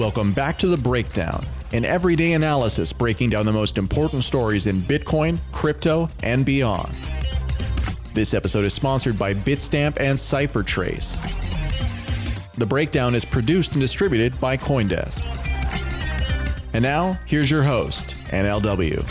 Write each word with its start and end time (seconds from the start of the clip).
Welcome 0.00 0.32
back 0.32 0.58
to 0.60 0.66
The 0.66 0.78
Breakdown, 0.78 1.44
an 1.72 1.84
everyday 1.84 2.32
analysis 2.32 2.90
breaking 2.90 3.28
down 3.28 3.44
the 3.44 3.52
most 3.52 3.76
important 3.76 4.24
stories 4.24 4.66
in 4.66 4.80
Bitcoin, 4.80 5.38
crypto, 5.52 6.08
and 6.22 6.46
beyond. 6.46 6.94
This 8.14 8.32
episode 8.32 8.64
is 8.64 8.72
sponsored 8.72 9.18
by 9.18 9.34
Bitstamp 9.34 10.00
and 10.00 10.16
CipherTrace. 10.18 11.20
The 12.54 12.64
Breakdown 12.64 13.14
is 13.14 13.26
produced 13.26 13.72
and 13.72 13.80
distributed 13.82 14.40
by 14.40 14.56
Coindesk. 14.56 15.22
And 16.72 16.82
now, 16.82 17.18
here's 17.26 17.50
your 17.50 17.62
host, 17.62 18.16
NLW. 18.28 19.04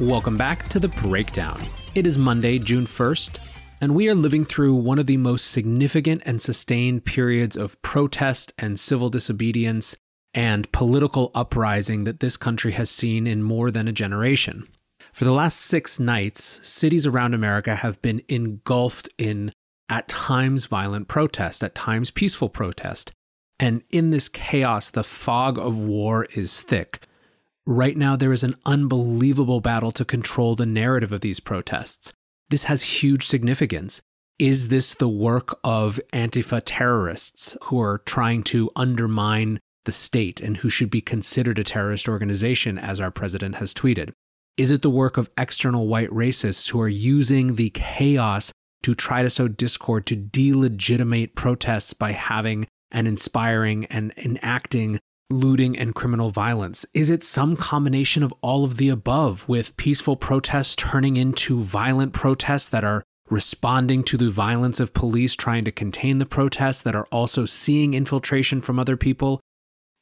Welcome 0.00 0.36
back 0.36 0.68
to 0.70 0.80
The 0.80 0.88
Breakdown. 0.88 1.62
It 1.94 2.04
is 2.04 2.18
Monday, 2.18 2.58
June 2.58 2.84
1st, 2.84 3.38
and 3.80 3.94
we 3.94 4.08
are 4.08 4.14
living 4.14 4.44
through 4.44 4.74
one 4.74 4.98
of 4.98 5.06
the 5.06 5.16
most 5.16 5.50
significant 5.50 6.22
and 6.26 6.40
sustained 6.40 7.04
periods 7.04 7.56
of 7.56 7.80
protest 7.82 8.52
and 8.58 8.78
civil 8.78 9.08
disobedience 9.08 9.96
and 10.34 10.70
political 10.70 11.30
uprising 11.34 12.04
that 12.04 12.20
this 12.20 12.36
country 12.36 12.72
has 12.72 12.90
seen 12.90 13.26
in 13.26 13.42
more 13.42 13.70
than 13.70 13.88
a 13.88 13.92
generation. 13.92 14.68
For 15.12 15.24
the 15.24 15.32
last 15.32 15.60
six 15.60 15.98
nights, 15.98 16.60
cities 16.66 17.06
around 17.06 17.34
America 17.34 17.74
have 17.74 18.00
been 18.02 18.22
engulfed 18.28 19.08
in, 19.18 19.52
at 19.88 20.06
times, 20.08 20.66
violent 20.66 21.08
protest, 21.08 21.64
at 21.64 21.74
times, 21.74 22.10
peaceful 22.10 22.48
protest. 22.48 23.12
And 23.58 23.82
in 23.90 24.10
this 24.10 24.28
chaos, 24.28 24.90
the 24.90 25.02
fog 25.02 25.58
of 25.58 25.76
war 25.76 26.26
is 26.34 26.62
thick. 26.62 27.06
Right 27.66 27.96
now, 27.96 28.14
there 28.14 28.32
is 28.32 28.42
an 28.42 28.54
unbelievable 28.64 29.60
battle 29.60 29.92
to 29.92 30.04
control 30.04 30.54
the 30.54 30.66
narrative 30.66 31.12
of 31.12 31.20
these 31.22 31.40
protests. 31.40 32.12
This 32.50 32.64
has 32.64 32.82
huge 32.82 33.26
significance. 33.26 34.02
Is 34.38 34.68
this 34.68 34.94
the 34.94 35.08
work 35.08 35.58
of 35.62 36.00
Antifa 36.12 36.62
terrorists 36.64 37.56
who 37.64 37.80
are 37.80 37.98
trying 37.98 38.42
to 38.44 38.70
undermine 38.74 39.60
the 39.84 39.92
state 39.92 40.40
and 40.40 40.58
who 40.58 40.68
should 40.68 40.90
be 40.90 41.00
considered 41.00 41.58
a 41.58 41.64
terrorist 41.64 42.08
organization, 42.08 42.76
as 42.76 43.00
our 43.00 43.10
president 43.10 43.56
has 43.56 43.72
tweeted? 43.72 44.12
Is 44.56 44.70
it 44.70 44.82
the 44.82 44.90
work 44.90 45.16
of 45.16 45.30
external 45.38 45.86
white 45.86 46.10
racists 46.10 46.70
who 46.70 46.80
are 46.80 46.88
using 46.88 47.54
the 47.54 47.70
chaos 47.70 48.52
to 48.82 48.94
try 48.94 49.22
to 49.22 49.30
sow 49.30 49.46
discord 49.46 50.04
to 50.06 50.16
delegitimate 50.16 51.34
protests 51.36 51.94
by 51.94 52.12
having 52.12 52.66
and 52.90 53.06
inspiring 53.06 53.84
and 53.86 54.12
enacting 54.16 54.98
looting 55.30 55.78
and 55.78 55.94
criminal 55.94 56.30
violence? 56.30 56.84
Is 56.92 57.08
it 57.08 57.22
some 57.22 57.56
combination 57.56 58.22
of 58.22 58.34
all 58.42 58.64
of 58.64 58.76
the 58.76 58.88
above, 58.88 59.48
with 59.48 59.76
peaceful 59.76 60.16
protests 60.16 60.74
turning 60.76 61.16
into 61.16 61.60
violent 61.60 62.12
protests 62.12 62.68
that 62.68 62.84
are 62.84 63.02
responding 63.30 64.02
to 64.02 64.16
the 64.16 64.30
violence 64.30 64.80
of 64.80 64.92
police 64.92 65.34
trying 65.34 65.64
to 65.64 65.70
contain 65.70 66.18
the 66.18 66.26
protests 66.26 66.82
that 66.82 66.96
are 66.96 67.06
also 67.12 67.46
seeing 67.46 67.94
infiltration 67.94 68.60
from 68.60 68.78
other 68.78 68.96
people? 68.96 69.40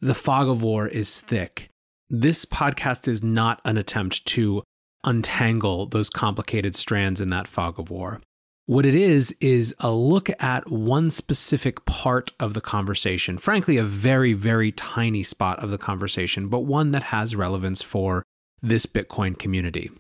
The 0.00 0.14
fog 0.14 0.48
of 0.48 0.62
war 0.62 0.88
is 0.88 1.20
thick. 1.20 1.68
This 2.08 2.44
podcast 2.44 3.06
is 3.06 3.22
not 3.22 3.60
an 3.64 3.76
attempt 3.76 4.24
to 4.26 4.62
untangle 5.04 5.86
those 5.86 6.08
complicated 6.08 6.74
strands 6.74 7.20
in 7.20 7.30
that 7.30 7.46
fog 7.46 7.78
of 7.78 7.90
war. 7.90 8.20
What 8.68 8.84
it 8.84 8.94
is, 8.94 9.34
is 9.40 9.74
a 9.80 9.90
look 9.90 10.28
at 10.42 10.70
one 10.70 11.08
specific 11.08 11.86
part 11.86 12.32
of 12.38 12.52
the 12.52 12.60
conversation, 12.60 13.38
frankly, 13.38 13.78
a 13.78 13.82
very, 13.82 14.34
very 14.34 14.72
tiny 14.72 15.22
spot 15.22 15.58
of 15.60 15.70
the 15.70 15.78
conversation, 15.78 16.48
but 16.48 16.66
one 16.66 16.90
that 16.90 17.04
has 17.04 17.34
relevance 17.34 17.80
for 17.80 18.24
this 18.60 18.84
Bitcoin 18.84 19.38
community. 19.38 19.90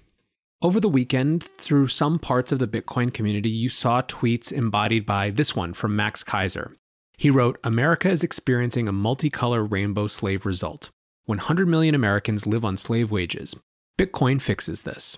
Over 0.60 0.80
the 0.80 0.88
weekend, 0.90 1.44
through 1.44 1.88
some 1.88 2.18
parts 2.18 2.52
of 2.52 2.58
the 2.58 2.68
Bitcoin 2.68 3.10
community, 3.10 3.48
you 3.48 3.70
saw 3.70 4.02
tweets 4.02 4.52
embodied 4.52 5.06
by 5.06 5.30
this 5.30 5.56
one 5.56 5.72
from 5.72 5.96
Max 5.96 6.22
Keiser. 6.22 6.74
He 7.16 7.30
wrote 7.30 7.58
America 7.64 8.10
is 8.10 8.22
experiencing 8.22 8.86
a 8.86 8.92
multicolor 8.92 9.66
rainbow 9.66 10.08
slave 10.08 10.44
result. 10.44 10.90
100 11.24 11.66
million 11.66 11.94
Americans 11.94 12.46
live 12.46 12.66
on 12.66 12.76
slave 12.76 13.10
wages. 13.10 13.56
Bitcoin 13.98 14.42
fixes 14.42 14.82
this. 14.82 15.16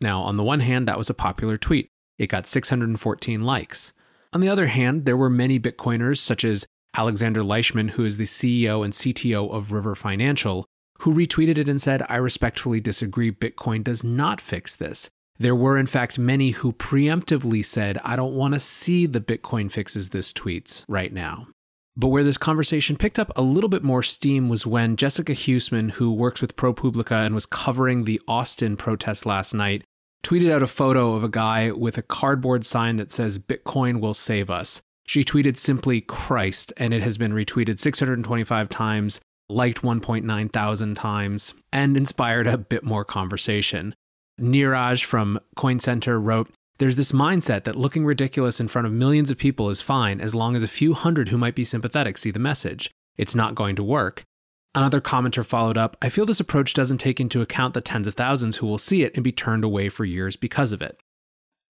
Now, 0.00 0.22
on 0.22 0.36
the 0.36 0.42
one 0.42 0.60
hand, 0.60 0.88
that 0.88 0.98
was 0.98 1.08
a 1.08 1.14
popular 1.14 1.56
tweet. 1.56 1.90
It 2.18 2.28
got 2.28 2.46
614 2.46 3.42
likes. 3.42 3.92
On 4.32 4.40
the 4.40 4.48
other 4.48 4.66
hand, 4.66 5.04
there 5.04 5.16
were 5.16 5.30
many 5.30 5.58
Bitcoiners, 5.58 6.18
such 6.18 6.44
as 6.44 6.66
Alexander 6.96 7.42
Leishman, 7.42 7.88
who 7.88 8.04
is 8.04 8.16
the 8.16 8.24
CEO 8.24 8.84
and 8.84 8.92
CTO 8.92 9.52
of 9.52 9.72
River 9.72 9.94
Financial, 9.94 10.66
who 11.00 11.14
retweeted 11.14 11.58
it 11.58 11.68
and 11.68 11.80
said, 11.80 12.02
I 12.08 12.16
respectfully 12.16 12.80
disagree, 12.80 13.30
Bitcoin 13.30 13.84
does 13.84 14.02
not 14.02 14.40
fix 14.40 14.74
this. 14.74 15.08
There 15.38 15.54
were, 15.54 15.78
in 15.78 15.86
fact, 15.86 16.18
many 16.18 16.50
who 16.50 16.72
preemptively 16.72 17.64
said, 17.64 17.98
I 18.04 18.16
don't 18.16 18.34
want 18.34 18.54
to 18.54 18.60
see 18.60 19.06
the 19.06 19.20
Bitcoin 19.20 19.70
fixes 19.70 20.10
this 20.10 20.32
tweets 20.32 20.84
right 20.88 21.12
now. 21.12 21.46
But 21.96 22.08
where 22.08 22.24
this 22.24 22.38
conversation 22.38 22.96
picked 22.96 23.18
up 23.18 23.30
a 23.36 23.42
little 23.42 23.68
bit 23.68 23.84
more 23.84 24.02
steam 24.02 24.48
was 24.48 24.66
when 24.66 24.96
Jessica 24.96 25.32
Huseman, 25.32 25.92
who 25.92 26.12
works 26.12 26.40
with 26.40 26.56
ProPublica 26.56 27.26
and 27.26 27.34
was 27.34 27.46
covering 27.46 28.04
the 28.04 28.20
Austin 28.26 28.76
protest 28.76 29.26
last 29.26 29.54
night, 29.54 29.84
tweeted 30.24 30.50
out 30.50 30.62
a 30.62 30.66
photo 30.66 31.14
of 31.14 31.24
a 31.24 31.28
guy 31.28 31.70
with 31.70 31.98
a 31.98 32.02
cardboard 32.02 32.66
sign 32.66 32.96
that 32.96 33.10
says, 33.10 33.38
Bitcoin 33.38 34.00
will 34.00 34.14
save 34.14 34.50
us. 34.50 34.80
She 35.06 35.24
tweeted 35.24 35.56
simply 35.56 36.00
Christ, 36.00 36.72
and 36.76 36.92
it 36.92 37.02
has 37.02 37.16
been 37.16 37.32
retweeted 37.32 37.80
625 37.80 38.68
times, 38.68 39.20
liked 39.48 39.82
1.9 39.82 40.52
thousand 40.52 40.94
times, 40.96 41.54
and 41.72 41.96
inspired 41.96 42.46
a 42.46 42.58
bit 42.58 42.84
more 42.84 43.04
conversation. 43.04 43.94
Neeraj 44.38 45.04
from 45.04 45.40
Coin 45.56 45.80
Center 45.80 46.20
wrote, 46.20 46.50
there's 46.78 46.96
this 46.96 47.10
mindset 47.10 47.64
that 47.64 47.76
looking 47.76 48.04
ridiculous 48.04 48.60
in 48.60 48.68
front 48.68 48.86
of 48.86 48.92
millions 48.92 49.30
of 49.30 49.38
people 49.38 49.68
is 49.68 49.82
fine 49.82 50.20
as 50.20 50.34
long 50.34 50.54
as 50.54 50.62
a 50.62 50.68
few 50.68 50.94
hundred 50.94 51.28
who 51.28 51.38
might 51.38 51.56
be 51.56 51.64
sympathetic 51.64 52.16
see 52.16 52.30
the 52.30 52.38
message. 52.38 52.90
It's 53.16 53.34
not 53.34 53.56
going 53.56 53.74
to 53.76 53.82
work. 53.82 54.22
Another 54.74 55.00
commenter 55.00 55.44
followed 55.44 55.78
up 55.78 55.96
I 56.02 56.08
feel 56.08 56.26
this 56.26 56.40
approach 56.40 56.74
doesn't 56.74 56.98
take 56.98 57.20
into 57.20 57.40
account 57.40 57.74
the 57.74 57.80
tens 57.80 58.06
of 58.06 58.14
thousands 58.14 58.56
who 58.56 58.66
will 58.66 58.78
see 58.78 59.02
it 59.02 59.14
and 59.14 59.24
be 59.24 59.32
turned 59.32 59.64
away 59.64 59.88
for 59.88 60.04
years 60.04 60.36
because 60.36 60.72
of 60.72 60.82
it. 60.82 61.00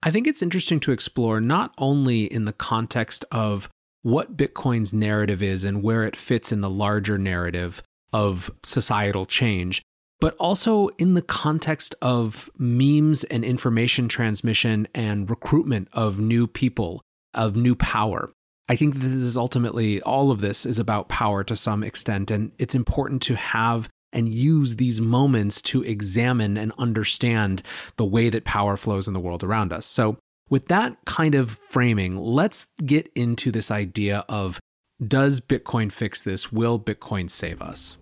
I 0.04 0.12
think 0.12 0.28
it's 0.28 0.42
interesting 0.42 0.80
to 0.82 0.92
explore 0.92 1.40
not 1.40 1.74
only 1.78 2.26
in 2.26 2.46
the 2.46 2.54
context 2.54 3.24
of 3.32 3.70
what 4.02 4.36
Bitcoin's 4.36 4.94
narrative 4.94 5.44
is 5.44 5.64
and 5.64 5.84
where 5.84 6.04
it 6.04 6.16
fits 6.16 6.52
in 6.52 6.62
the 6.62 6.70
larger 6.70 7.18
narrative 7.18 7.84
of 8.12 8.50
societal 8.64 9.26
change, 9.26 9.84
but 10.20 10.36
also 10.36 10.88
in 10.98 11.14
the 11.14 11.22
context 11.22 11.96
of 12.02 12.50
memes 12.58 13.24
and 13.26 13.44
information 13.44 14.08
transmission 14.08 14.88
and 14.94 15.30
recruitment 15.30 15.88
of 15.94 16.20
new 16.20 16.48
people, 16.48 17.02
of 17.34 17.56
new 17.56 17.76
power. 17.76 18.32
I 18.72 18.78
think 18.78 18.96
this 18.96 19.12
is 19.12 19.36
ultimately 19.36 20.02
all 20.04 20.32
of 20.32 20.40
this 20.40 20.66
is 20.66 20.80
about 20.80 21.10
power 21.10 21.44
to 21.44 21.58
some 21.58 21.84
extent, 21.84 22.32
and 22.32 22.54
it's 22.58 22.74
important 22.74 23.22
to 23.24 23.36
have 23.36 23.90
and 24.14 24.34
use 24.34 24.78
these 24.78 25.02
moments 25.02 25.62
to 25.64 25.84
examine 25.84 26.56
and 26.56 26.72
understand 26.78 27.64
the 27.98 28.06
way 28.06 28.30
that 28.30 28.46
power 28.46 28.78
flows 28.78 29.10
in 29.10 29.14
the 29.14 29.20
world 29.20 29.44
around 29.44 29.74
us. 29.74 29.86
So, 29.86 30.20
with 30.50 30.70
that 30.70 30.96
kind 31.06 31.36
of 31.36 31.60
framing, 31.70 32.16
let's 32.16 32.68
get 32.86 33.12
into 33.14 33.52
this 33.52 33.72
idea 33.72 34.24
of 34.30 34.58
does 35.06 35.42
Bitcoin 35.42 35.92
fix 35.92 36.22
this? 36.22 36.54
Will 36.54 36.80
Bitcoin 36.80 37.30
save 37.30 37.62
us? 37.62 37.98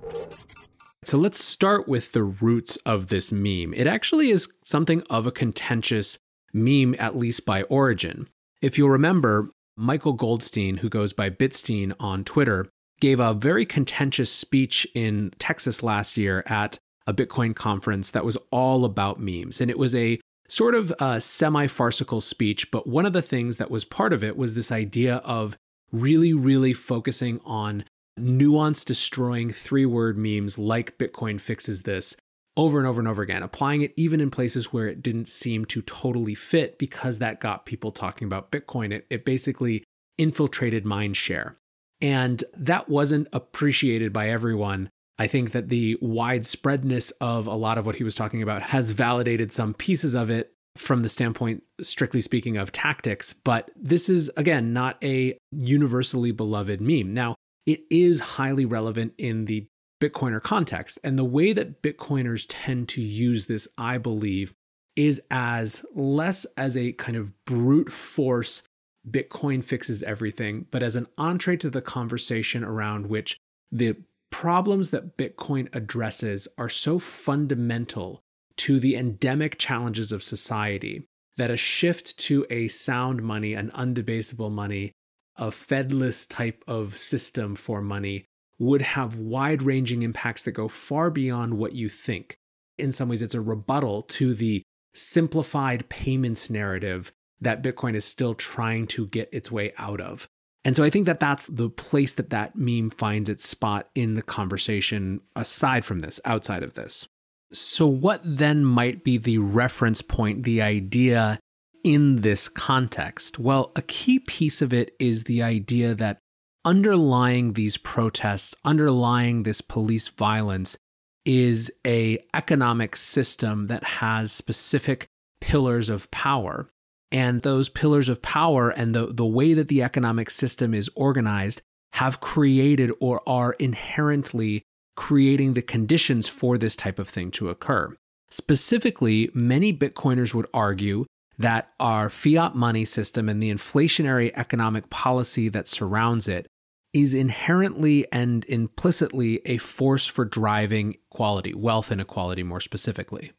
So 1.04 1.18
let's 1.18 1.44
start 1.44 1.88
with 1.88 2.12
the 2.12 2.22
roots 2.24 2.76
of 2.86 3.08
this 3.08 3.32
meme. 3.32 3.74
It 3.74 3.88
actually 3.88 4.30
is 4.30 4.48
something 4.64 5.02
of 5.10 5.26
a 5.26 5.32
contentious 5.32 6.20
meme, 6.54 6.96
at 7.00 7.18
least 7.18 7.44
by 7.44 7.64
origin. 7.64 8.28
If 8.62 8.78
you'll 8.78 8.92
remember, 8.92 9.50
Michael 9.80 10.12
Goldstein, 10.12 10.78
who 10.78 10.90
goes 10.90 11.14
by 11.14 11.30
Bitstein 11.30 11.94
on 12.02 12.26
Twitter, 12.26 12.68
gave 13.00 13.22
a 13.22 13.34
very 13.34 13.66
contentious 13.66 14.30
speech 14.30 14.86
in 14.94 15.32
Texas 15.40 15.82
last 15.82 16.18
year 16.18 16.44
at 16.48 16.78
a 17.08 17.14
Bitcoin 17.14 17.56
conference 17.56 18.12
that 18.12 18.26
was 18.26 18.38
all 18.52 18.84
about 18.84 19.22
memes. 19.22 19.62
And 19.62 19.72
it 19.72 19.80
was 19.80 19.96
a 19.96 20.20
sort 20.50 20.76
of 20.76 20.92
a 21.00 21.22
semi 21.22 21.68
farcical 21.68 22.20
speech, 22.20 22.72
but 22.72 22.88
one 22.88 23.06
of 23.06 23.14
the 23.14 23.22
things 23.22 23.56
that 23.56 23.72
was 23.72 23.86
part 23.86 24.12
of 24.12 24.22
it 24.22 24.36
was 24.36 24.54
this 24.54 24.70
idea 24.70 25.18
of 25.18 25.56
really, 25.94 26.34
really 26.34 26.74
focusing 26.74 27.40
on 27.46 27.86
nuance 28.18 28.84
destroying 28.84 29.50
three 29.50 29.86
word 29.86 30.18
memes 30.18 30.60
like 30.60 30.98
Bitcoin 30.98 31.40
fixes 31.40 31.84
this 31.84 32.18
over 32.60 32.78
and 32.78 32.86
over 32.86 33.00
and 33.00 33.08
over 33.08 33.22
again, 33.22 33.42
applying 33.42 33.82
it 33.82 33.94
even 33.96 34.20
in 34.20 34.30
places 34.30 34.74
where 34.74 34.88
it 34.88 35.02
didn't 35.02 35.30
seem 35.30 35.64
to 35.64 35.82
totally 35.84 36.36
fit 36.36 36.78
because 36.78 37.18
that 37.20 37.40
got 37.40 37.66
people 37.66 37.90
talking 37.90 38.26
about 38.26 38.52
Bitcoin. 38.52 38.92
It, 38.92 39.08
it 39.10 39.24
basically 39.24 39.86
infiltrated 40.18 40.86
mind 40.86 41.16
share. 41.16 41.56
And 42.02 42.44
that 42.54 42.90
wasn't 42.90 43.30
appreciated 43.32 44.12
by 44.12 44.28
everyone. 44.30 44.90
I 45.18 45.28
think 45.28 45.52
that 45.52 45.70
the 45.70 45.98
widespreadness 46.02 47.14
of 47.22 47.48
a 47.48 47.56
lot 47.56 47.78
of 47.78 47.86
what 47.86 47.96
he 47.96 48.04
was 48.04 48.16
talking 48.16 48.42
about 48.42 48.62
has 48.64 48.92
validated 48.92 49.54
some 49.54 49.74
pieces 49.74 50.14
of 50.14 50.30
it 50.30 50.52
from 50.76 51.00
the 51.00 51.10
standpoint, 51.10 51.64
strictly 51.82 52.20
speaking, 52.20 52.58
of 52.58 52.74
tactics. 52.74 53.32
But 53.32 53.72
this 53.74 54.10
is, 54.10 54.30
again, 54.36 54.74
not 54.74 55.02
a 55.02 55.38
universally 55.52 56.34
beloved 56.34 56.82
meme. 56.82 57.14
Now, 57.14 57.36
it 57.66 57.84
is 57.90 58.20
highly 58.20 58.66
relevant 58.66 59.14
in 59.18 59.46
the 59.46 59.68
Bitcoiner 60.00 60.42
context. 60.42 60.98
And 61.04 61.18
the 61.18 61.26
way 61.26 61.54
that 61.54 61.82
Bitcoiners 61.82 62.46
tend 62.48 62.88
to 62.90 63.02
use 63.02 63.48
this, 63.48 63.68
I 63.78 63.98
believe, 63.98 64.54
is 64.96 65.22
as 65.30 65.86
less 65.94 66.46
as 66.58 66.76
a 66.76 66.94
kind 66.94 67.18
of 67.18 67.34
brute 67.46 67.92
force 67.92 68.64
Bitcoin 69.10 69.64
fixes 69.64 70.04
everything, 70.04 70.66
but 70.72 70.84
as 70.84 70.96
an 70.96 71.08
entree 71.18 71.58
to 71.58 71.70
the 71.70 71.82
conversation 71.82 72.64
around 72.64 73.08
which 73.08 73.40
the 73.72 73.96
problems 74.30 74.92
that 74.92 75.18
Bitcoin 75.18 75.74
addresses 75.74 76.48
are 76.58 76.70
so 76.70 77.00
fundamental 77.00 78.22
to 78.58 78.80
the 78.80 78.96
endemic 78.96 79.58
challenges 79.58 80.12
of 80.12 80.22
society 80.22 81.04
that 81.38 81.50
a 81.50 81.58
shift 81.58 82.18
to 82.20 82.46
a 82.50 82.68
sound 82.68 83.24
money, 83.24 83.54
an 83.54 83.72
undebasable 83.72 84.52
money, 84.52 84.92
a 85.38 85.50
Fedless 85.52 86.28
type 86.28 86.64
of 86.68 86.98
system 86.98 87.56
for 87.56 87.82
money 87.82 88.26
would 88.60 88.82
have 88.82 89.18
wide 89.18 89.64
ranging 89.64 90.04
impacts 90.04 90.44
that 90.44 90.52
go 90.52 90.68
far 90.68 91.10
beyond 91.10 91.58
what 91.58 91.74
you 91.74 91.90
think. 91.90 92.38
In 92.78 92.92
some 92.92 93.10
ways, 93.10 93.22
it's 93.22 93.36
a 93.36 93.42
rebuttal 93.42 94.04
to 94.04 94.34
the 94.34 94.62
simplified 94.94 95.88
payments 95.90 96.50
narrative 96.50 97.12
that 97.42 97.64
Bitcoin 97.64 97.96
is 97.96 98.06
still 98.06 98.34
trying 98.34 98.86
to 98.88 99.08
get 99.08 99.30
its 99.32 99.52
way 99.52 99.72
out 99.78 100.02
of. 100.02 100.28
And 100.66 100.76
so 100.76 100.84
I 100.84 100.90
think 100.90 101.06
that 101.06 101.22
that's 101.22 101.48
the 101.48 101.70
place 101.70 102.14
that 102.16 102.32
that 102.32 102.56
meme 102.56 102.90
finds 102.90 103.30
its 103.30 103.48
spot 103.48 103.90
in 103.96 104.16
the 104.16 104.22
conversation, 104.22 105.22
aside 105.36 105.86
from 105.86 106.00
this, 106.00 106.20
outside 106.26 106.64
of 106.64 106.74
this. 106.74 107.08
So, 107.52 107.88
what 107.88 108.22
then 108.24 108.66
might 108.66 109.04
be 109.04 109.18
the 109.18 109.40
reference 109.40 110.02
point, 110.02 110.44
the 110.44 110.62
idea 110.62 111.40
in 111.84 112.22
this 112.22 112.50
context? 112.50 113.40
Well, 113.40 113.72
a 113.76 113.82
key 113.82 114.20
piece 114.20 114.62
of 114.62 114.74
it 114.74 114.96
is 115.00 115.24
the 115.24 115.42
idea 115.42 115.96
that 115.96 116.20
underlying 116.66 117.54
these 117.54 117.78
protests, 117.78 118.56
underlying 118.64 119.44
this 119.44 119.62
police 119.62 120.08
violence, 120.08 120.78
is 121.26 121.72
a 121.86 122.20
economic 122.34 122.96
system 122.96 123.68
that 123.68 123.84
has 123.84 124.32
specific 124.32 125.08
pillars 125.42 125.90
of 125.90 126.10
power 126.12 126.68
and 127.12 127.42
those 127.42 127.70
pillars 127.70 128.10
of 128.10 128.22
power 128.22 128.70
and 128.70 128.94
the, 128.94 129.08
the 129.08 129.26
way 129.26 129.54
that 129.54 129.68
the 129.68 129.82
economic 129.82 130.30
system 130.30 130.74
is 130.74 130.90
organized 130.96 131.62
have 131.94 132.22
created 132.22 132.92
or 133.00 133.22
are 133.28 133.54
inherently 133.54 134.64
creating 134.96 135.54
the 135.54 135.62
conditions 135.62 136.28
for 136.28 136.58
this 136.58 136.76
type 136.76 137.00
of 137.00 137.10
thing 137.10 137.32
to 137.32 137.50
occur. 137.50 137.96
Specifically, 138.30 139.30
many 139.34 139.74
Bitcoiners 139.74 140.34
would 140.34 140.48
argue 140.54 141.06
that 141.40 141.72
our 141.80 142.10
fiat 142.10 142.54
money 142.54 142.86
system 142.86 143.30
and 143.30 143.42
the 143.42 143.52
inflationary 143.52 144.32
economic 144.36 144.90
policy 144.90 145.50
that 145.50 145.68
surrounds 145.68 146.28
it 146.28 146.46
is 146.94 147.14
inherently 147.14 148.06
and 148.12 148.46
implicitly 148.46 149.42
a 149.46 149.58
force 149.58 150.06
for 150.06 150.26
driving 150.26 150.98
equality, 151.12 151.54
wealth 151.54 151.92
inequality 151.92 152.44
more 152.44 152.60
specifically. 152.60 153.32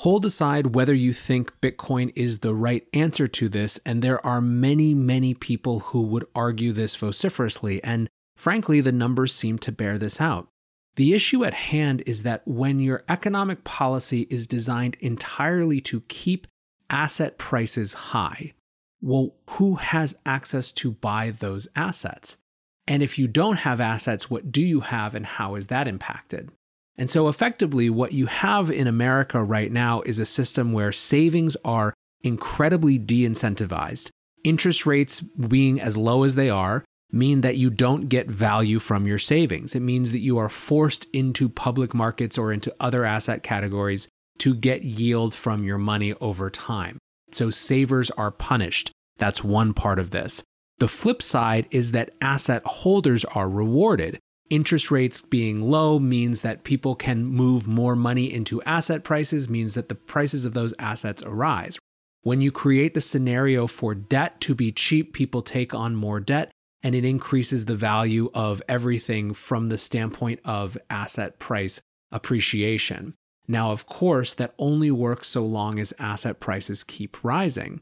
Hold 0.00 0.24
aside 0.24 0.74
whether 0.74 0.94
you 0.94 1.12
think 1.12 1.58
Bitcoin 1.60 2.12
is 2.14 2.38
the 2.38 2.54
right 2.54 2.86
answer 2.92 3.26
to 3.28 3.48
this, 3.48 3.80
and 3.84 4.02
there 4.02 4.24
are 4.24 4.40
many, 4.40 4.94
many 4.94 5.34
people 5.34 5.80
who 5.80 6.02
would 6.02 6.24
argue 6.34 6.72
this 6.72 6.96
vociferously, 6.96 7.82
and 7.82 8.08
frankly, 8.36 8.80
the 8.80 8.92
numbers 8.92 9.34
seem 9.34 9.58
to 9.58 9.72
bear 9.72 9.98
this 9.98 10.20
out. 10.20 10.48
The 10.96 11.12
issue 11.12 11.44
at 11.44 11.54
hand 11.54 12.02
is 12.06 12.22
that 12.22 12.42
when 12.46 12.80
your 12.80 13.04
economic 13.08 13.64
policy 13.64 14.26
is 14.30 14.46
designed 14.46 14.96
entirely 15.00 15.80
to 15.82 16.02
keep 16.02 16.46
asset 16.90 17.38
prices 17.38 17.92
high, 17.92 18.54
well, 19.00 19.34
who 19.50 19.76
has 19.76 20.18
access 20.24 20.72
to 20.72 20.92
buy 20.92 21.30
those 21.30 21.68
assets? 21.76 22.38
And 22.88 23.02
if 23.02 23.18
you 23.18 23.26
don't 23.26 23.58
have 23.58 23.80
assets, 23.80 24.30
what 24.30 24.52
do 24.52 24.62
you 24.62 24.80
have 24.80 25.14
and 25.14 25.26
how 25.26 25.54
is 25.54 25.66
that 25.68 25.88
impacted? 25.88 26.50
And 26.96 27.10
so, 27.10 27.28
effectively, 27.28 27.90
what 27.90 28.12
you 28.12 28.26
have 28.26 28.70
in 28.70 28.86
America 28.86 29.42
right 29.42 29.70
now 29.70 30.00
is 30.02 30.18
a 30.18 30.24
system 30.24 30.72
where 30.72 30.92
savings 30.92 31.56
are 31.64 31.92
incredibly 32.22 32.96
de 32.96 33.26
incentivized. 33.26 34.10
Interest 34.44 34.86
rates 34.86 35.20
being 35.20 35.80
as 35.80 35.96
low 35.96 36.22
as 36.22 36.36
they 36.36 36.48
are 36.48 36.84
mean 37.12 37.42
that 37.42 37.56
you 37.56 37.70
don't 37.70 38.08
get 38.08 38.28
value 38.28 38.78
from 38.78 39.06
your 39.06 39.18
savings. 39.18 39.74
It 39.74 39.80
means 39.80 40.12
that 40.12 40.20
you 40.20 40.38
are 40.38 40.48
forced 40.48 41.06
into 41.12 41.48
public 41.48 41.94
markets 41.94 42.38
or 42.38 42.52
into 42.52 42.74
other 42.80 43.04
asset 43.04 43.42
categories 43.42 44.08
to 44.38 44.54
get 44.54 44.82
yield 44.82 45.34
from 45.34 45.64
your 45.64 45.78
money 45.78 46.14
over 46.20 46.50
time. 46.50 46.98
So, 47.32 47.50
savers 47.50 48.10
are 48.12 48.30
punished. 48.30 48.90
That's 49.18 49.42
one 49.42 49.74
part 49.74 49.98
of 49.98 50.10
this. 50.10 50.42
The 50.78 50.88
flip 50.88 51.22
side 51.22 51.66
is 51.70 51.92
that 51.92 52.10
asset 52.20 52.62
holders 52.64 53.24
are 53.24 53.48
rewarded. 53.48 54.18
Interest 54.50 54.90
rates 54.90 55.22
being 55.22 55.70
low 55.70 55.98
means 55.98 56.42
that 56.42 56.64
people 56.64 56.94
can 56.94 57.24
move 57.24 57.66
more 57.66 57.96
money 57.96 58.32
into 58.32 58.62
asset 58.62 59.02
prices, 59.02 59.48
means 59.48 59.74
that 59.74 59.88
the 59.88 59.94
prices 59.94 60.44
of 60.44 60.54
those 60.54 60.74
assets 60.78 61.22
arise. 61.22 61.78
When 62.22 62.40
you 62.40 62.52
create 62.52 62.94
the 62.94 63.00
scenario 63.00 63.66
for 63.66 63.94
debt 63.94 64.40
to 64.42 64.54
be 64.54 64.70
cheap, 64.70 65.12
people 65.12 65.42
take 65.42 65.74
on 65.74 65.96
more 65.96 66.20
debt 66.20 66.50
and 66.82 66.94
it 66.94 67.04
increases 67.04 67.64
the 67.64 67.76
value 67.76 68.30
of 68.34 68.62
everything 68.68 69.32
from 69.32 69.68
the 69.68 69.78
standpoint 69.78 70.40
of 70.44 70.78
asset 70.90 71.38
price 71.38 71.80
appreciation. 72.12 73.14
Now, 73.48 73.72
of 73.72 73.86
course, 73.86 74.34
that 74.34 74.54
only 74.58 74.90
works 74.90 75.28
so 75.28 75.44
long 75.44 75.78
as 75.78 75.94
asset 75.98 76.40
prices 76.40 76.84
keep 76.84 77.22
rising. 77.22 77.80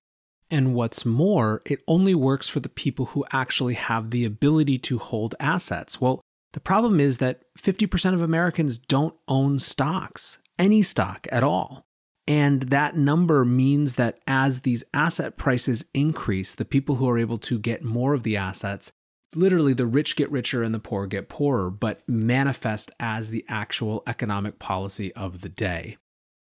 And 0.51 0.75
what's 0.75 1.07
more, 1.07 1.63
it 1.65 1.83
only 1.89 2.15
works 2.15 2.49
for 2.49 2.61
the 2.61 2.69
people 2.69 3.07
who 3.07 3.25
actually 3.33 3.75
have 3.75 4.11
the 4.11 4.25
ability 4.25 4.79
to 4.81 4.99
hold 4.99 5.35
assets. 5.41 6.01
Well, 6.01 6.21
the 6.53 6.61
problem 6.61 7.01
is 7.01 7.19
that 7.19 7.43
50% 7.59 8.15
of 8.15 8.23
Americans 8.23 8.79
don't 8.79 9.17
own 9.27 9.59
stocks, 9.59 10.39
any 10.59 10.83
stock 10.83 11.27
at 11.33 11.43
all. 11.43 11.85
And 12.27 12.63
that 12.63 12.97
number 12.97 13.45
means 13.45 13.97
that 13.97 14.21
as 14.27 14.61
these 14.61 14.85
asset 14.95 15.37
prices 15.37 15.85
increase, 15.93 16.55
the 16.55 16.65
people 16.65 16.97
who 16.97 17.09
are 17.09 17.19
able 17.19 17.39
to 17.39 17.59
get 17.59 17.83
more 17.83 18.15
of 18.15 18.23
the 18.23 18.37
assets, 18.37 18.93
literally 19.37 19.75
the 19.75 19.87
rich 19.87 20.17
get 20.17 20.31
richer 20.31 20.63
and 20.63 20.75
the 20.75 20.79
poor 20.79 21.07
get 21.07 21.29
poorer, 21.29 21.71
but 21.71 22.03
manifest 22.09 22.91
as 22.99 23.31
the 23.31 23.45
actual 23.49 24.03
economic 24.07 24.59
policy 24.59 25.13
of 25.15 25.41
the 25.41 25.49
day. 25.49 25.97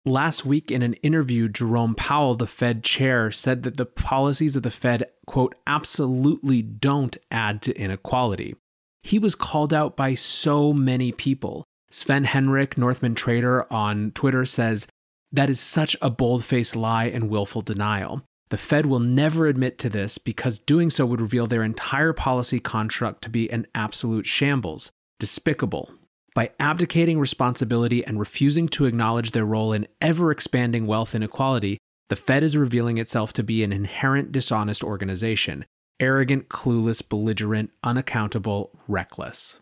Last 0.06 0.46
week, 0.46 0.70
in 0.70 0.82
an 0.82 0.96
interview, 0.96 1.48
Jerome 1.48 1.96
Powell, 1.96 2.36
the 2.36 2.48
Fed 2.48 2.84
chair, 2.84 3.32
said 3.32 3.64
that 3.64 3.78
the 3.78 3.86
policies 3.86 4.56
of 4.56 4.64
the 4.64 4.72
Fed, 4.72 5.06
quote, 5.26 5.56
absolutely 5.66 6.62
don't 6.62 7.16
add 7.32 7.62
to 7.62 7.78
inequality 7.80 8.56
he 9.04 9.20
was 9.20 9.36
called 9.36 9.74
out 9.74 9.96
by 9.96 10.16
so 10.16 10.74
many 10.74 11.12
people. 11.12 11.66
Sven 11.92 12.26
Henrich, 12.26 12.78
Northman 12.78 13.14
Trader 13.14 13.72
on 13.72 14.12
Twitter 14.12 14.46
says, 14.46 14.88
that 15.32 15.50
is 15.50 15.60
such 15.60 15.96
a 16.02 16.10
bold 16.10 16.44
faced 16.44 16.76
lie 16.76 17.06
and 17.06 17.30
willful 17.30 17.62
denial. 17.62 18.24
The 18.54 18.58
Fed 18.58 18.86
will 18.86 19.00
never 19.00 19.48
admit 19.48 19.80
to 19.80 19.90
this 19.90 20.20
because 20.20 20.60
doing 20.60 20.92
so 20.92 21.08
would 21.08 21.20
reveal 21.20 21.48
their 21.48 21.64
entire 21.64 22.14
policy 22.14 22.60
construct 22.60 23.24
to 23.24 23.30
be 23.32 23.50
an 23.50 23.66
absolute 23.74 24.28
shambles, 24.28 24.92
despicable. 25.20 25.92
By 26.36 26.52
abdicating 26.60 27.20
responsibility 27.20 28.06
and 28.06 28.20
refusing 28.20 28.68
to 28.68 28.86
acknowledge 28.86 29.32
their 29.32 29.44
role 29.44 29.74
in 29.74 29.88
ever 30.00 30.30
expanding 30.30 30.86
wealth 30.86 31.16
inequality, 31.16 31.80
the 32.10 32.16
Fed 32.16 32.44
is 32.44 32.56
revealing 32.56 33.00
itself 33.00 33.34
to 33.34 33.44
be 33.44 33.64
an 33.64 33.74
inherent 33.74 34.32
dishonest 34.32 34.84
organization, 34.84 35.66
arrogant, 36.00 36.48
clueless, 36.48 37.02
belligerent, 37.02 37.72
unaccountable, 37.84 38.70
reckless. 38.88 39.58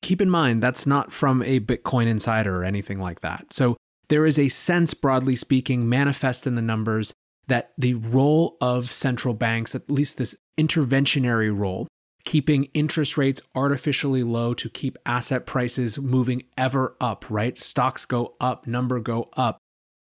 Keep 0.00 0.22
in 0.22 0.30
mind, 0.30 0.62
that's 0.62 0.86
not 0.86 1.12
from 1.12 1.42
a 1.42 1.60
Bitcoin 1.60 2.06
insider 2.06 2.62
or 2.62 2.64
anything 2.64 3.00
like 3.00 3.20
that. 3.20 3.52
So 3.52 3.76
there 4.08 4.24
is 4.24 4.38
a 4.38 4.48
sense, 4.48 4.94
broadly 4.94 5.36
speaking, 5.36 5.90
manifest 5.90 6.46
in 6.46 6.54
the 6.54 6.62
numbers 6.62 7.12
that 7.46 7.72
the 7.76 7.94
role 7.94 8.56
of 8.60 8.90
central 8.92 9.34
banks, 9.34 9.74
at 9.74 9.90
least 9.90 10.18
this 10.18 10.36
interventionary 10.58 11.56
role, 11.56 11.88
keeping 12.24 12.64
interest 12.74 13.16
rates 13.16 13.40
artificially 13.54 14.22
low 14.22 14.54
to 14.54 14.68
keep 14.68 14.98
asset 15.06 15.46
prices 15.46 15.98
moving 15.98 16.42
ever 16.56 16.94
up, 17.00 17.24
right? 17.30 17.56
Stocks 17.56 18.04
go 18.04 18.34
up, 18.40 18.66
number 18.66 19.00
go 19.00 19.30
up, 19.36 19.58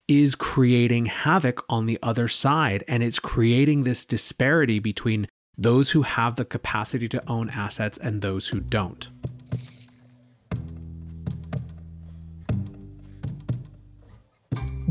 is 0.08 0.34
creating 0.34 1.06
havoc 1.06 1.64
on 1.68 1.86
the 1.86 1.98
other 2.02 2.28
side. 2.28 2.84
And 2.88 3.02
it's 3.02 3.18
creating 3.18 3.84
this 3.84 4.04
disparity 4.04 4.78
between 4.78 5.28
those 5.58 5.90
who 5.90 6.02
have 6.02 6.36
the 6.36 6.44
capacity 6.44 7.08
to 7.08 7.28
own 7.28 7.50
assets 7.50 7.98
and 7.98 8.22
those 8.22 8.48
who 8.48 8.60
don't. 8.60 9.08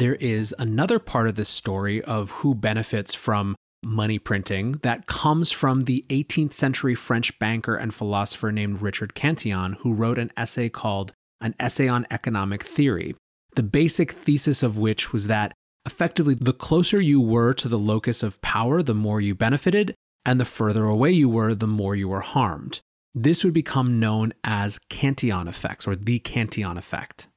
there 0.00 0.14
is 0.14 0.54
another 0.58 0.98
part 0.98 1.28
of 1.28 1.34
this 1.34 1.50
story 1.50 2.02
of 2.04 2.30
who 2.30 2.54
benefits 2.54 3.12
from 3.12 3.54
money 3.82 4.18
printing 4.18 4.72
that 4.82 5.06
comes 5.06 5.50
from 5.50 5.82
the 5.82 6.06
18th 6.08 6.54
century 6.54 6.94
French 6.94 7.38
banker 7.38 7.76
and 7.76 7.92
philosopher 7.92 8.50
named 8.50 8.80
Richard 8.80 9.14
Cantillon, 9.14 9.74
who 9.80 9.92
wrote 9.92 10.18
an 10.18 10.32
essay 10.38 10.70
called 10.70 11.12
An 11.42 11.54
Essay 11.60 11.86
on 11.86 12.06
Economic 12.10 12.62
Theory. 12.62 13.14
The 13.56 13.62
basic 13.62 14.12
thesis 14.12 14.62
of 14.62 14.78
which 14.78 15.12
was 15.12 15.26
that 15.26 15.52
effectively 15.84 16.32
the 16.32 16.54
closer 16.54 16.98
you 16.98 17.20
were 17.20 17.52
to 17.52 17.68
the 17.68 17.78
locus 17.78 18.22
of 18.22 18.40
power, 18.40 18.82
the 18.82 18.94
more 18.94 19.20
you 19.20 19.34
benefited, 19.34 19.94
and 20.24 20.40
the 20.40 20.46
further 20.46 20.86
away 20.86 21.10
you 21.10 21.28
were, 21.28 21.54
the 21.54 21.66
more 21.66 21.94
you 21.94 22.08
were 22.08 22.22
harmed. 22.22 22.80
This 23.14 23.44
would 23.44 23.52
become 23.52 24.00
known 24.00 24.32
as 24.44 24.78
Cantillon 24.88 25.46
effects 25.46 25.86
or 25.86 25.94
the 25.94 26.20
Cantillon 26.20 26.78
effect. 26.78 27.28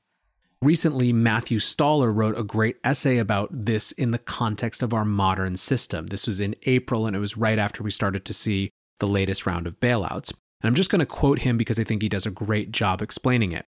Recently, 0.63 1.12
Matthew 1.12 1.60
Stoller 1.60 2.10
wrote 2.10 2.38
a 2.38 2.43
great 2.43 2.77
essay 2.86 3.17
about 3.17 3.50
this 3.51 3.91
in 3.91 4.12
the 4.12 4.17
context 4.17 4.82
of 4.82 4.93
our 4.93 5.03
modern 5.03 5.58
system. 5.58 6.08
This 6.08 6.25
was 6.25 6.39
in 6.39 6.55
April, 6.65 7.05
and 7.05 7.17
it 7.17 7.20
was 7.20 7.36
right 7.36 7.60
after 7.60 7.84
we 7.84 7.91
started 7.91 8.24
to 8.24 8.34
see 8.34 8.70
the 9.01 9.08
latest 9.08 9.46
round 9.46 9.67
of 9.67 9.82
bailouts. 9.82 10.32
And 10.62 10.70
I'm 10.70 10.74
just 10.75 10.89
going 10.89 11.01
to 11.01 11.05
quote 11.05 11.39
him 11.39 11.58
because 11.58 11.79
I 11.79 11.84
think 11.84 12.01
he 12.01 12.08
does 12.08 12.25
a 12.25 12.32
great 12.32 12.72
job 12.72 13.01
explaining 13.01 13.51
it. 13.51 13.65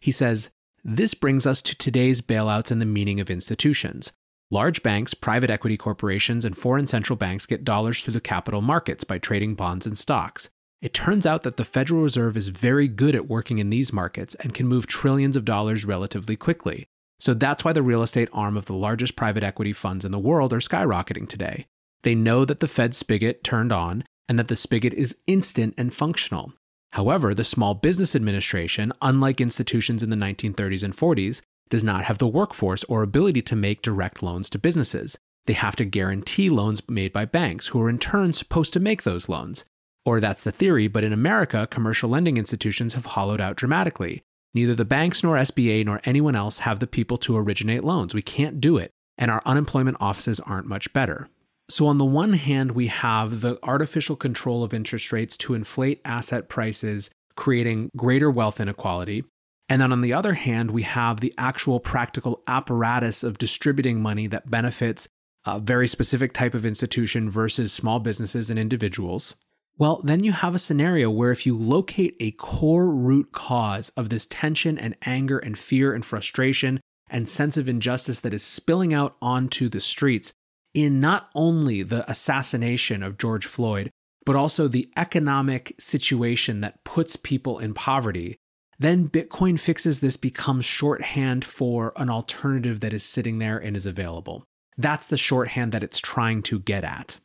He 0.00 0.12
says, 0.12 0.50
This 0.84 1.14
brings 1.14 1.48
us 1.48 1.60
to 1.62 1.74
today's 1.74 2.20
bailouts 2.20 2.70
and 2.70 2.80
the 2.80 2.86
meaning 2.86 3.18
of 3.18 3.28
institutions. 3.28 4.12
Large 4.48 4.84
banks, 4.84 5.14
private 5.14 5.50
equity 5.50 5.76
corporations, 5.76 6.44
and 6.44 6.56
foreign 6.56 6.86
central 6.86 7.16
banks 7.16 7.46
get 7.46 7.64
dollars 7.64 8.00
through 8.02 8.14
the 8.14 8.20
capital 8.20 8.62
markets 8.62 9.02
by 9.02 9.18
trading 9.18 9.56
bonds 9.56 9.84
and 9.84 9.98
stocks. 9.98 10.50
It 10.86 10.94
turns 10.94 11.26
out 11.26 11.42
that 11.42 11.56
the 11.56 11.64
Federal 11.64 12.02
Reserve 12.02 12.36
is 12.36 12.46
very 12.46 12.86
good 12.86 13.16
at 13.16 13.26
working 13.28 13.58
in 13.58 13.70
these 13.70 13.92
markets 13.92 14.36
and 14.36 14.54
can 14.54 14.68
move 14.68 14.86
trillions 14.86 15.36
of 15.36 15.44
dollars 15.44 15.84
relatively 15.84 16.36
quickly. 16.36 16.86
So 17.18 17.34
that's 17.34 17.64
why 17.64 17.72
the 17.72 17.82
real 17.82 18.04
estate 18.04 18.28
arm 18.32 18.56
of 18.56 18.66
the 18.66 18.72
largest 18.72 19.16
private 19.16 19.42
equity 19.42 19.72
funds 19.72 20.04
in 20.04 20.12
the 20.12 20.18
world 20.20 20.52
are 20.52 20.60
skyrocketing 20.60 21.28
today. 21.28 21.66
They 22.04 22.14
know 22.14 22.44
that 22.44 22.60
the 22.60 22.68
Fed 22.68 22.94
spigot 22.94 23.42
turned 23.42 23.72
on 23.72 24.04
and 24.28 24.38
that 24.38 24.46
the 24.46 24.54
spigot 24.54 24.94
is 24.94 25.16
instant 25.26 25.74
and 25.76 25.92
functional. 25.92 26.52
However, 26.92 27.34
the 27.34 27.42
Small 27.42 27.74
Business 27.74 28.14
Administration, 28.14 28.92
unlike 29.02 29.40
institutions 29.40 30.04
in 30.04 30.10
the 30.10 30.14
1930s 30.14 30.84
and 30.84 30.96
40s, 30.96 31.40
does 31.68 31.82
not 31.82 32.04
have 32.04 32.18
the 32.18 32.28
workforce 32.28 32.84
or 32.84 33.02
ability 33.02 33.42
to 33.42 33.56
make 33.56 33.82
direct 33.82 34.22
loans 34.22 34.48
to 34.50 34.58
businesses. 34.60 35.18
They 35.46 35.54
have 35.54 35.74
to 35.76 35.84
guarantee 35.84 36.48
loans 36.48 36.88
made 36.88 37.12
by 37.12 37.24
banks, 37.24 37.68
who 37.68 37.80
are 37.80 37.90
in 37.90 37.98
turn 37.98 38.32
supposed 38.32 38.72
to 38.74 38.78
make 38.78 39.02
those 39.02 39.28
loans. 39.28 39.64
Or 40.06 40.20
that's 40.20 40.44
the 40.44 40.52
theory, 40.52 40.86
but 40.86 41.02
in 41.02 41.12
America, 41.12 41.66
commercial 41.68 42.08
lending 42.08 42.36
institutions 42.36 42.94
have 42.94 43.06
hollowed 43.06 43.40
out 43.40 43.56
dramatically. 43.56 44.22
Neither 44.54 44.74
the 44.74 44.84
banks 44.84 45.24
nor 45.24 45.36
SBA 45.36 45.84
nor 45.84 46.00
anyone 46.04 46.36
else 46.36 46.60
have 46.60 46.78
the 46.78 46.86
people 46.86 47.18
to 47.18 47.36
originate 47.36 47.82
loans. 47.82 48.14
We 48.14 48.22
can't 48.22 48.60
do 48.60 48.78
it, 48.78 48.92
and 49.18 49.32
our 49.32 49.42
unemployment 49.44 49.96
offices 50.00 50.38
aren't 50.38 50.68
much 50.68 50.92
better. 50.92 51.28
So, 51.68 51.88
on 51.88 51.98
the 51.98 52.04
one 52.04 52.34
hand, 52.34 52.70
we 52.70 52.86
have 52.86 53.40
the 53.40 53.58
artificial 53.64 54.14
control 54.14 54.62
of 54.62 54.72
interest 54.72 55.10
rates 55.10 55.36
to 55.38 55.54
inflate 55.54 56.00
asset 56.04 56.48
prices, 56.48 57.10
creating 57.34 57.90
greater 57.96 58.30
wealth 58.30 58.60
inequality. 58.60 59.24
And 59.68 59.82
then 59.82 59.90
on 59.90 60.02
the 60.02 60.12
other 60.12 60.34
hand, 60.34 60.70
we 60.70 60.82
have 60.82 61.18
the 61.18 61.34
actual 61.36 61.80
practical 61.80 62.44
apparatus 62.46 63.24
of 63.24 63.38
distributing 63.38 64.00
money 64.00 64.28
that 64.28 64.48
benefits 64.48 65.08
a 65.44 65.58
very 65.58 65.88
specific 65.88 66.32
type 66.32 66.54
of 66.54 66.64
institution 66.64 67.28
versus 67.28 67.72
small 67.72 67.98
businesses 67.98 68.48
and 68.48 68.58
individuals. 68.60 69.34
Well, 69.78 70.00
then 70.02 70.24
you 70.24 70.32
have 70.32 70.54
a 70.54 70.58
scenario 70.58 71.10
where 71.10 71.30
if 71.30 71.44
you 71.44 71.56
locate 71.56 72.16
a 72.18 72.30
core 72.32 72.90
root 72.90 73.32
cause 73.32 73.90
of 73.90 74.08
this 74.08 74.24
tension 74.24 74.78
and 74.78 74.96
anger 75.04 75.38
and 75.38 75.58
fear 75.58 75.92
and 75.92 76.04
frustration 76.04 76.80
and 77.10 77.28
sense 77.28 77.58
of 77.58 77.68
injustice 77.68 78.20
that 78.20 78.32
is 78.32 78.42
spilling 78.42 78.94
out 78.94 79.16
onto 79.20 79.68
the 79.68 79.80
streets 79.80 80.32
in 80.72 81.00
not 81.00 81.28
only 81.34 81.82
the 81.82 82.08
assassination 82.10 83.02
of 83.02 83.18
George 83.18 83.46
Floyd, 83.46 83.90
but 84.24 84.34
also 84.34 84.66
the 84.66 84.90
economic 84.96 85.74
situation 85.78 86.62
that 86.62 86.82
puts 86.84 87.16
people 87.16 87.58
in 87.58 87.74
poverty, 87.74 88.36
then 88.78 89.08
Bitcoin 89.08 89.58
fixes 89.58 90.00
this 90.00 90.16
becomes 90.16 90.64
shorthand 90.64 91.44
for 91.44 91.92
an 91.96 92.10
alternative 92.10 92.80
that 92.80 92.92
is 92.92 93.04
sitting 93.04 93.38
there 93.38 93.58
and 93.58 93.76
is 93.76 93.86
available. 93.86 94.42
That's 94.76 95.06
the 95.06 95.16
shorthand 95.16 95.72
that 95.72 95.84
it's 95.84 96.00
trying 96.00 96.42
to 96.44 96.58
get 96.58 96.82
at. 96.82 97.18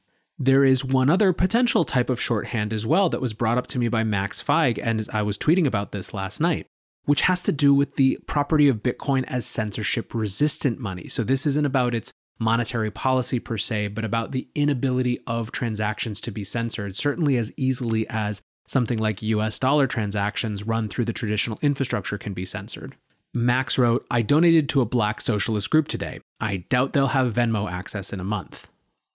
There 0.44 0.64
is 0.64 0.84
one 0.84 1.08
other 1.08 1.34
potential 1.34 1.84
type 1.86 2.10
of 2.10 2.20
shorthand 2.20 2.74
as 2.74 2.84
well 2.84 3.10
that 3.10 3.22
was 3.22 3.36
brought 3.36 3.60
up 3.60 3.68
to 3.68 3.78
me 3.78 3.90
by 3.90 4.04
Max 4.04 4.42
Feig, 4.42 4.80
and 4.82 5.08
I 5.14 5.22
was 5.22 5.38
tweeting 5.38 5.68
about 5.68 5.92
this 5.92 6.16
last 6.16 6.42
night, 6.42 6.66
which 7.06 7.22
has 7.22 7.44
to 7.44 7.52
do 7.52 7.76
with 7.76 7.96
the 7.96 8.18
property 8.26 8.68
of 8.68 8.82
Bitcoin 8.82 9.24
as 9.26 9.46
censorship 9.46 10.16
resistant 10.16 10.80
money. 10.80 11.08
So 11.08 11.24
this 11.24 11.46
isn't 11.46 11.68
about 11.68 11.94
its 11.94 12.12
monetary 12.40 12.90
policy 12.90 13.40
per 13.40 13.60
se, 13.60 13.90
but 13.90 14.04
about 14.04 14.32
the 14.32 14.48
inability 14.56 15.20
of 15.28 15.52
transactions 15.52 16.20
to 16.22 16.32
be 16.32 16.44
censored, 16.44 16.96
certainly 16.96 17.38
as 17.38 17.54
easily 17.56 18.08
as 18.10 18.42
something 18.66 18.98
like 18.98 19.22
US 19.22 19.60
dollar 19.60 19.86
transactions 19.86 20.66
run 20.66 20.90
through 20.90 21.06
the 21.06 21.14
traditional 21.14 21.60
infrastructure 21.62 22.18
can 22.18 22.34
be 22.34 22.48
censored. 22.48 22.96
Max 23.32 23.78
wrote, 23.78 24.08
I 24.10 24.24
donated 24.24 24.70
to 24.70 24.82
a 24.82 24.86
black 24.86 25.22
socialist 25.22 25.70
group 25.70 25.88
today. 25.88 26.20
I 26.40 26.66
doubt 26.70 26.94
they'll 26.94 27.08
have 27.10 27.32
Venmo 27.32 27.72
access 27.72 28.12
in 28.12 28.20
a 28.20 28.24
month. 28.24 28.70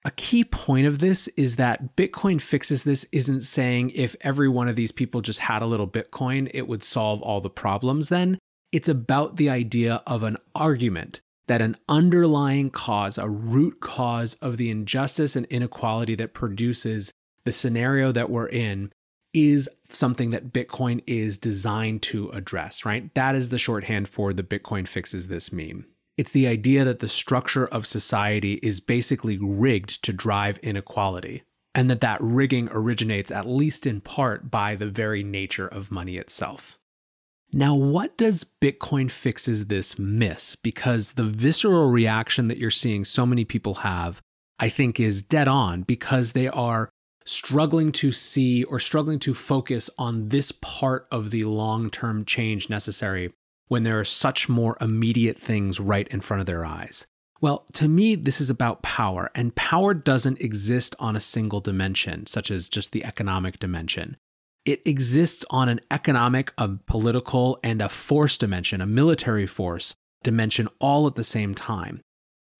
A 0.06 0.12
key 0.12 0.44
point 0.44 0.86
of 0.86 1.00
this 1.00 1.26
is 1.36 1.56
that 1.56 1.96
Bitcoin 1.96 2.40
fixes 2.40 2.84
this 2.84 3.08
isn't 3.10 3.40
saying 3.40 3.90
if 3.90 4.14
every 4.20 4.48
one 4.48 4.68
of 4.68 4.76
these 4.76 4.92
people 4.92 5.20
just 5.20 5.40
had 5.40 5.62
a 5.62 5.66
little 5.66 5.88
Bitcoin, 5.88 6.48
it 6.54 6.68
would 6.68 6.84
solve 6.84 7.20
all 7.22 7.40
the 7.40 7.50
problems 7.50 8.08
then. 8.08 8.38
It's 8.70 8.88
about 8.88 9.34
the 9.34 9.50
idea 9.50 10.04
of 10.06 10.22
an 10.22 10.36
argument 10.54 11.20
that 11.48 11.60
an 11.60 11.76
underlying 11.88 12.70
cause, 12.70 13.18
a 13.18 13.28
root 13.28 13.80
cause 13.80 14.34
of 14.34 14.58
the 14.58 14.70
injustice 14.70 15.34
and 15.34 15.44
inequality 15.46 16.14
that 16.14 16.34
produces 16.34 17.10
the 17.42 17.50
scenario 17.50 18.12
that 18.12 18.30
we're 18.30 18.48
in 18.48 18.92
is 19.34 19.68
something 19.88 20.30
that 20.30 20.52
Bitcoin 20.52 21.02
is 21.08 21.36
designed 21.36 22.02
to 22.02 22.30
address, 22.30 22.84
right? 22.84 23.12
That 23.16 23.34
is 23.34 23.48
the 23.48 23.58
shorthand 23.58 24.08
for 24.08 24.32
the 24.32 24.44
Bitcoin 24.44 24.86
fixes 24.86 25.26
this 25.26 25.52
meme. 25.52 25.86
It's 26.16 26.30
the 26.30 26.46
idea 26.46 26.84
that 26.84 27.00
the 27.00 27.08
structure 27.08 27.66
of 27.66 27.86
society 27.86 28.54
is 28.62 28.80
basically 28.80 29.38
rigged 29.38 30.02
to 30.04 30.12
drive 30.12 30.58
inequality, 30.58 31.42
and 31.74 31.90
that 31.90 32.00
that 32.00 32.20
rigging 32.22 32.68
originates, 32.70 33.30
at 33.30 33.46
least 33.46 33.86
in 33.86 34.00
part, 34.00 34.50
by 34.50 34.74
the 34.74 34.88
very 34.88 35.22
nature 35.22 35.68
of 35.68 35.90
money 35.90 36.16
itself. 36.16 36.78
Now, 37.52 37.74
what 37.74 38.16
does 38.16 38.46
Bitcoin 38.60 39.10
fixes 39.10 39.66
this 39.66 39.98
miss? 39.98 40.56
Because 40.56 41.12
the 41.12 41.24
visceral 41.24 41.90
reaction 41.90 42.48
that 42.48 42.58
you're 42.58 42.70
seeing 42.70 43.04
so 43.04 43.26
many 43.26 43.44
people 43.44 43.74
have, 43.74 44.20
I 44.58 44.68
think, 44.68 44.98
is 44.98 45.22
dead 45.22 45.48
on 45.48 45.82
because 45.82 46.32
they 46.32 46.48
are 46.48 46.88
struggling 47.26 47.92
to 47.92 48.10
see 48.10 48.64
or 48.64 48.80
struggling 48.80 49.18
to 49.18 49.34
focus 49.34 49.90
on 49.98 50.28
this 50.28 50.50
part 50.52 51.06
of 51.10 51.30
the 51.30 51.44
long 51.44 51.90
term 51.90 52.24
change 52.24 52.70
necessary 52.70 53.32
when 53.68 53.82
there 53.82 53.98
are 53.98 54.04
such 54.04 54.48
more 54.48 54.76
immediate 54.80 55.38
things 55.38 55.80
right 55.80 56.08
in 56.08 56.20
front 56.20 56.40
of 56.40 56.46
their 56.46 56.64
eyes. 56.64 57.06
Well, 57.40 57.66
to 57.74 57.88
me, 57.88 58.14
this 58.14 58.40
is 58.40 58.48
about 58.48 58.82
power, 58.82 59.30
and 59.34 59.54
power 59.54 59.92
doesn't 59.92 60.40
exist 60.40 60.96
on 60.98 61.16
a 61.16 61.20
single 61.20 61.60
dimension, 61.60 62.26
such 62.26 62.50
as 62.50 62.68
just 62.68 62.92
the 62.92 63.04
economic 63.04 63.58
dimension. 63.58 64.16
It 64.64 64.82
exists 64.86 65.44
on 65.50 65.68
an 65.68 65.80
economic, 65.90 66.52
a 66.58 66.68
political, 66.86 67.58
and 67.62 67.82
a 67.82 67.88
force 67.88 68.38
dimension, 68.38 68.80
a 68.80 68.86
military 68.86 69.46
force 69.46 69.94
dimension, 70.22 70.68
all 70.80 71.06
at 71.06 71.14
the 71.14 71.24
same 71.24 71.54
time. 71.54 72.00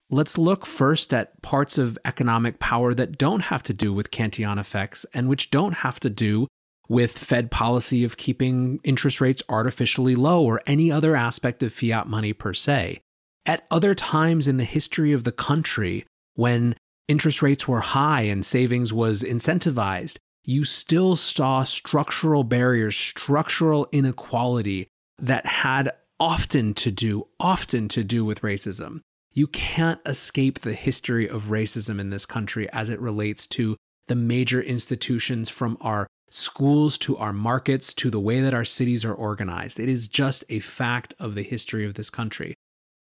Let's 0.09 0.37
look 0.37 0.65
first 0.65 1.13
at 1.13 1.41
parts 1.41 1.77
of 1.77 1.97
economic 2.05 2.59
power 2.59 2.93
that 2.93 3.17
don't 3.17 3.41
have 3.41 3.61
to 3.63 3.73
do 3.73 3.91
with 3.91 4.11
Cantillon 4.11 4.57
effects 4.57 5.05
and 5.13 5.27
which 5.27 5.51
don't 5.51 5.73
have 5.73 5.99
to 5.99 6.09
do 6.09 6.47
with 6.87 7.17
Fed 7.17 7.51
policy 7.51 8.03
of 8.03 8.17
keeping 8.17 8.79
interest 8.83 9.19
rates 9.19 9.43
artificially 9.49 10.15
low 10.15 10.43
or 10.43 10.61
any 10.65 10.91
other 10.91 11.15
aspect 11.15 11.61
of 11.63 11.73
fiat 11.73 12.07
money 12.07 12.33
per 12.33 12.53
se. 12.53 13.01
At 13.45 13.65
other 13.71 13.93
times 13.93 14.47
in 14.47 14.57
the 14.57 14.63
history 14.63 15.13
of 15.13 15.23
the 15.23 15.31
country, 15.31 16.05
when 16.35 16.75
interest 17.07 17.41
rates 17.41 17.67
were 17.67 17.81
high 17.81 18.21
and 18.21 18.45
savings 18.45 18.93
was 18.93 19.23
incentivized, 19.23 20.17
you 20.43 20.63
still 20.63 21.15
saw 21.15 21.63
structural 21.63 22.43
barriers, 22.43 22.95
structural 22.95 23.87
inequality 23.91 24.87
that 25.19 25.45
had 25.45 25.91
often 26.19 26.73
to 26.73 26.91
do, 26.91 27.27
often 27.39 27.87
to 27.89 28.03
do 28.03 28.23
with 28.23 28.41
racism. 28.41 29.01
You 29.33 29.47
can't 29.47 29.99
escape 30.05 30.59
the 30.59 30.73
history 30.73 31.29
of 31.29 31.45
racism 31.45 31.99
in 31.99 32.09
this 32.09 32.25
country 32.25 32.69
as 32.71 32.89
it 32.89 32.99
relates 32.99 33.45
to 33.47 33.75
the 34.07 34.15
major 34.15 34.61
institutions 34.61 35.49
from 35.49 35.77
our 35.81 36.07
schools 36.29 36.97
to 36.99 37.17
our 37.17 37.33
markets 37.33 37.93
to 37.95 38.09
the 38.09 38.19
way 38.19 38.41
that 38.41 38.53
our 38.53 38.65
cities 38.65 39.05
are 39.05 39.13
organized. 39.13 39.79
It 39.79 39.89
is 39.89 40.07
just 40.07 40.43
a 40.49 40.59
fact 40.59 41.13
of 41.19 41.35
the 41.35 41.43
history 41.43 41.85
of 41.85 41.93
this 41.93 42.09
country. 42.09 42.55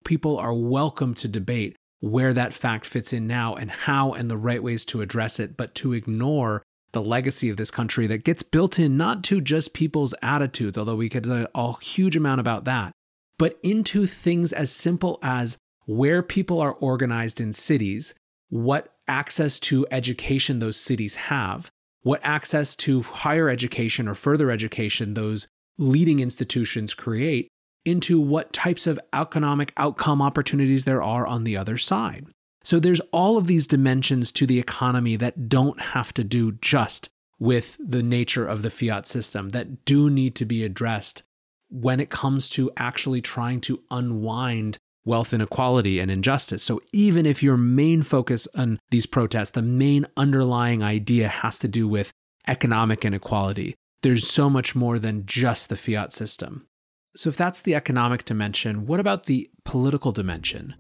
People 0.05 0.39
are 0.39 0.55
welcome 0.55 1.15
to 1.15 1.29
debate 1.29 1.77
where 2.01 2.33
that 2.33 2.55
fact 2.55 2.87
fits 2.87 3.13
in 3.13 3.27
now 3.27 3.55
and 3.55 3.71
how 3.71 4.13
and 4.13 4.31
the 4.31 4.37
right 4.37 4.63
ways 4.63 4.85
to 4.87 5.01
address 5.01 5.41
it, 5.41 5.57
but 5.57 5.75
to 5.77 5.93
ignore 5.93 6.63
the 6.93 7.03
legacy 7.03 7.49
of 7.49 7.57
this 7.57 7.71
country 7.71 8.07
that 8.07 8.25
gets 8.25 8.43
built 8.43 8.79
in 8.79 8.97
not 8.97 9.25
to 9.25 9.41
just 9.41 9.75
people's 9.75 10.15
attitudes, 10.23 10.79
although 10.79 10.97
we 10.97 11.09
could 11.09 11.27
say 11.27 11.47
a 11.55 11.81
huge 11.81 12.17
amount 12.17 12.41
about 12.41 12.65
that, 12.65 12.93
but 13.39 13.59
into 13.63 14.07
things 14.07 14.53
as 14.53 14.71
simple 14.71 15.19
as 15.23 15.59
where 15.87 16.23
people 16.23 16.61
are 16.61 16.73
organized 16.73 17.41
in 17.41 17.53
cities, 17.53 18.15
what 18.49 18.95
access 19.09 19.59
to 19.61 19.87
education 19.91 20.59
those 20.59 20.77
cities 20.77 21.15
have, 21.15 21.71
what 22.07 22.21
access 22.23 22.77
to 22.77 23.03
higher 23.03 23.49
education 23.49 24.07
or 24.07 24.15
further 24.15 24.49
education 24.49 25.15
those 25.15 25.49
leading 25.77 26.21
institutions 26.21 26.95
create 26.95 27.49
into 27.85 28.21
what 28.21 28.53
types 28.53 28.87
of 28.87 29.01
economic 29.13 29.73
outcome 29.77 30.23
opportunities 30.23 30.85
there 30.85 31.03
are 31.03 31.27
on 31.27 31.43
the 31.43 31.57
other 31.57 31.77
side. 31.77 32.29
So 32.63 32.79
there's 32.79 33.01
all 33.11 33.37
of 33.37 33.49
these 33.49 33.67
dimensions 33.67 34.31
to 34.33 34.47
the 34.47 34.61
economy 34.61 35.17
that 35.17 35.49
don't 35.49 35.81
have 35.81 36.15
to 36.15 36.23
do 36.23 36.53
just 36.53 37.09
with 37.41 37.77
the 37.85 38.05
nature 38.05 38.47
of 38.47 38.63
the 38.63 38.71
fiat 38.71 39.05
system, 39.07 39.49
that 39.49 39.85
do 39.85 40.09
need 40.09 40.37
to 40.37 40.45
be 40.45 40.63
addressed 40.63 41.25
when 41.71 41.99
it 41.99 42.09
comes 42.09 42.49
to 42.51 42.71
actually 42.77 43.21
trying 43.21 43.61
to 43.63 43.83
unwind 43.91 44.79
wealth 45.07 45.33
inequality 45.33 45.99
and 45.99 46.11
injustice. 46.11 46.63
So 46.63 46.83
even 46.93 47.25
if 47.25 47.43
your 47.43 47.57
main 47.57 48.03
focus 48.03 48.47
on 48.55 48.79
these 48.91 49.07
protests, 49.07 49.53
the 49.53 49.63
main 49.63 50.05
underlying 50.17 50.83
idea 50.83 51.29
has 51.29 51.59
to 51.61 51.69
do 51.69 51.89
with 51.89 52.13
economic 52.47 53.05
inequality, 53.05 53.75
there's 54.03 54.29
so 54.29 54.51
much 54.51 54.75
more 54.75 54.99
than 54.99 55.25
just 55.25 55.69
the 55.69 55.77
fiat 55.77 56.13
system. 56.13 56.67
So 57.15 57.31
if 57.31 57.37
that's 57.37 57.63
the 57.63 57.75
economic 57.75 58.27
dimension, 58.27 58.87
what 58.87 59.01
about 59.01 59.25
the 59.25 59.49
political 59.65 60.13
dimension? 60.13 60.75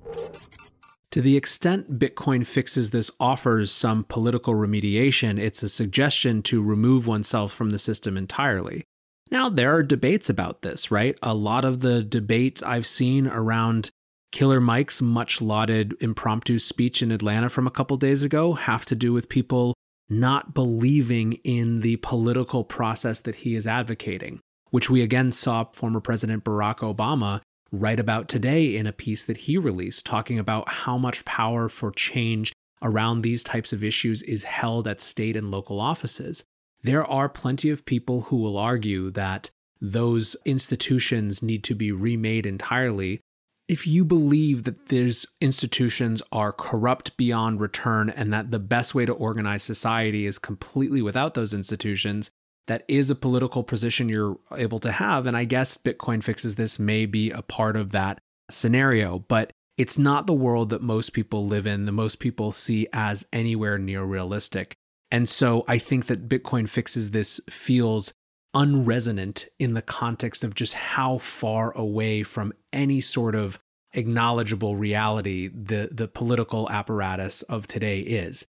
To 1.13 1.23
the 1.23 1.37
extent 1.37 1.99
Bitcoin 1.99 2.47
fixes 2.47 2.91
this 2.91 3.11
offers 3.19 3.73
some 3.73 4.05
political 4.05 4.53
remediation, 4.53 5.39
it's 5.39 5.63
a 5.63 5.69
suggestion 5.69 6.43
to 6.43 6.63
remove 6.63 7.07
oneself 7.07 7.53
from 7.53 7.71
the 7.71 7.79
system 7.79 8.19
entirely. 8.19 8.85
Now, 9.31 9.49
there 9.49 9.75
are 9.75 9.83
debates 9.83 10.29
about 10.29 10.63
this, 10.63 10.91
right? 10.91 11.19
A 11.23 11.35
lot 11.35 11.65
of 11.65 11.81
the 11.81 12.03
debates 12.03 12.63
I've 12.63 12.87
seen 12.87 13.27
around 13.27 13.91
Killer 14.37 14.61
Mike's 14.61 15.01
much 15.01 15.41
lauded 15.41 15.95
impromptu 15.99 16.59
speech 16.59 17.01
in 17.01 17.11
Atlanta 17.11 17.49
from 17.49 17.67
a 17.67 17.71
couple 17.71 17.97
days 17.97 18.23
ago 18.23 18.53
have 18.53 18.85
to 18.85 18.95
do 18.95 19.15
with 19.15 19.31
people 19.31 19.73
not 20.11 20.53
believing 20.53 21.39
in 21.43 21.81
the 21.81 21.97
political 21.97 22.63
process 22.63 23.19
that 23.21 23.37
he 23.37 23.55
is 23.55 23.67
advocating, 23.67 24.41
which 24.69 24.91
we 24.91 25.01
again 25.01 25.33
saw 25.33 25.65
former 25.73 26.01
President 26.01 26.45
Barack 26.45 26.81
Obama 26.81 27.41
write 27.73 27.99
about 27.99 28.29
today 28.29 28.77
in 28.77 28.87
a 28.87 28.93
piece 28.93 29.25
that 29.25 29.39
he 29.39 29.57
released, 29.57 30.05
talking 30.05 30.39
about 30.39 30.69
how 30.69 30.99
much 30.99 31.25
power 31.25 31.67
for 31.67 31.91
change 31.91 32.53
around 32.83 33.23
these 33.23 33.43
types 33.43 33.73
of 33.73 33.83
issues 33.83 34.23
is 34.25 34.45
held 34.45 34.87
at 34.87 35.01
state 35.01 35.35
and 35.35 35.51
local 35.51 35.81
offices. 35.81 36.45
There 36.83 37.07
are 37.07 37.31
plenty 37.31 37.71
of 37.71 37.87
people 37.87 38.21
who 38.21 38.37
will 38.37 38.59
argue 38.59 39.11
that 39.13 39.49
those 39.81 40.37
institutions 40.45 41.43
need 41.43 41.65
to 41.65 41.75
be 41.75 41.91
remade 41.91 42.45
entirely 42.45 43.23
if 43.69 43.87
you 43.87 44.05
believe 44.05 44.65
that 44.65 44.87
these 44.89 45.27
institutions 45.41 46.23
are 46.31 46.53
corrupt 46.53 47.17
beyond 47.17 47.61
return 47.61 48.09
and 48.11 48.33
that 48.33 48.51
the 48.51 48.59
best 48.59 48.95
way 48.95 49.05
to 49.05 49.13
organize 49.13 49.63
society 49.63 50.27
is 50.27 50.39
completely 50.39 51.03
without 51.03 51.35
those 51.35 51.53
institutions, 51.53 52.31
that 52.67 52.85
is 52.89 53.11
a 53.11 53.17
political 53.17 53.65
position 53.65 54.09
you're 54.09 54.39
able 54.57 54.79
to 54.81 54.93
have. 54.93 55.27
And 55.27 55.37
I 55.37 55.45
guess 55.45 55.77
Bitcoin 55.77 56.23
fixes 56.23 56.55
this 56.55 56.79
may 56.79 57.07
be 57.07 57.31
a 57.31 57.43
part 57.43 57.77
of 57.77 57.93
that 57.93 58.19
scenario, 58.51 59.21
but 59.21 59.51
it's 59.77 59.99
not 59.99 60.27
the 60.27 60.33
world 60.33 60.71
that 60.71 60.83
most 60.83 61.13
people 61.13 61.47
live 61.47 61.67
in, 61.67 61.87
that 61.87 61.93
most 61.93 62.19
people 62.19 62.53
see 62.53 62.87
as 62.93 63.27
anywhere 63.33 63.79
near 63.79 64.03
realistic. 64.03 64.75
And 65.11 65.29
so 65.29 65.65
I 65.69 65.79
think 65.79 66.07
that 66.07 66.29
Bitcoin 66.29 66.69
fixes 66.69 67.11
this 67.11 67.41
feels 67.49 68.13
unresonant 68.57 69.47
in 69.59 69.75
the 69.75 69.83
context 69.83 70.43
of 70.43 70.55
just 70.55 70.73
how 70.73 71.19
far 71.19 71.77
away 71.77 72.23
from 72.23 72.55
any 72.73 73.03
sort 73.03 73.35
of 73.35 73.59
acknowledgeable 73.93 74.77
reality 74.77 75.49
the, 75.49 75.91
the 75.93 76.09
political 76.09 76.69
apparatus 76.71 77.43
of 77.43 77.67
today 77.67 78.01
is. 78.01 78.47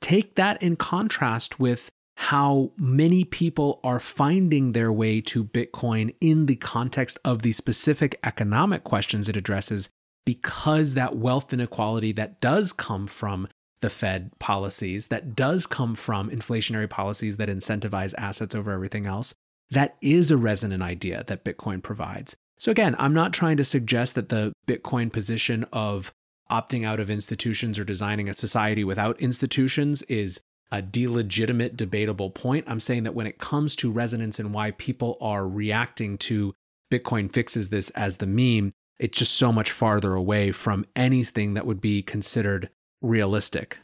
Take 0.00 0.34
that 0.34 0.60
in 0.60 0.74
contrast 0.74 1.60
with 1.60 1.88
how 2.16 2.72
many 2.76 3.24
people 3.24 3.80
are 3.84 4.00
finding 4.00 4.72
their 4.72 4.92
way 4.92 5.20
to 5.20 5.44
Bitcoin 5.44 6.14
in 6.20 6.46
the 6.46 6.56
context 6.56 7.18
of 7.24 7.42
the 7.42 7.52
specific 7.52 8.18
economic 8.24 8.82
questions 8.82 9.28
it 9.28 9.36
addresses, 9.36 9.88
because 10.26 10.94
that 10.94 11.16
wealth 11.16 11.52
inequality 11.52 12.12
that 12.12 12.40
does 12.40 12.72
come 12.72 13.06
from 13.06 13.48
the 13.80 13.90
Fed 13.90 14.30
policies, 14.38 15.08
that 15.08 15.36
does 15.36 15.66
come 15.66 15.94
from 15.94 16.30
inflationary 16.30 16.88
policies 16.88 17.36
that 17.36 17.48
incentivize 17.48 18.14
assets 18.16 18.54
over 18.54 18.72
everything 18.72 19.06
else, 19.06 19.34
that 19.70 19.96
is 20.00 20.30
a 20.30 20.36
resonant 20.36 20.82
idea 20.82 21.24
that 21.26 21.44
Bitcoin 21.44 21.82
provides. 21.82 22.36
So, 22.58 22.70
again, 22.70 22.94
I'm 22.98 23.14
not 23.14 23.32
trying 23.32 23.56
to 23.56 23.64
suggest 23.64 24.14
that 24.14 24.28
the 24.28 24.52
Bitcoin 24.66 25.12
position 25.12 25.64
of 25.72 26.12
opting 26.50 26.84
out 26.86 27.00
of 27.00 27.10
institutions 27.10 27.78
or 27.78 27.84
designing 27.84 28.28
a 28.28 28.34
society 28.34 28.84
without 28.84 29.18
institutions 29.20 30.02
is 30.02 30.40
a 30.70 30.82
delegitimate, 30.82 31.76
debatable 31.76 32.30
point. 32.30 32.64
I'm 32.68 32.80
saying 32.80 33.04
that 33.04 33.14
when 33.14 33.26
it 33.26 33.38
comes 33.38 33.76
to 33.76 33.90
resonance 33.90 34.38
and 34.38 34.52
why 34.52 34.72
people 34.72 35.16
are 35.20 35.46
reacting 35.46 36.18
to 36.18 36.54
Bitcoin 36.90 37.32
fixes 37.32 37.68
this 37.68 37.90
as 37.90 38.16
the 38.16 38.26
meme, 38.26 38.72
it's 38.98 39.18
just 39.18 39.34
so 39.34 39.52
much 39.52 39.70
farther 39.70 40.14
away 40.14 40.52
from 40.52 40.86
anything 40.94 41.54
that 41.54 41.66
would 41.66 41.80
be 41.80 42.02
considered 42.02 42.70
realistic. 43.02 43.78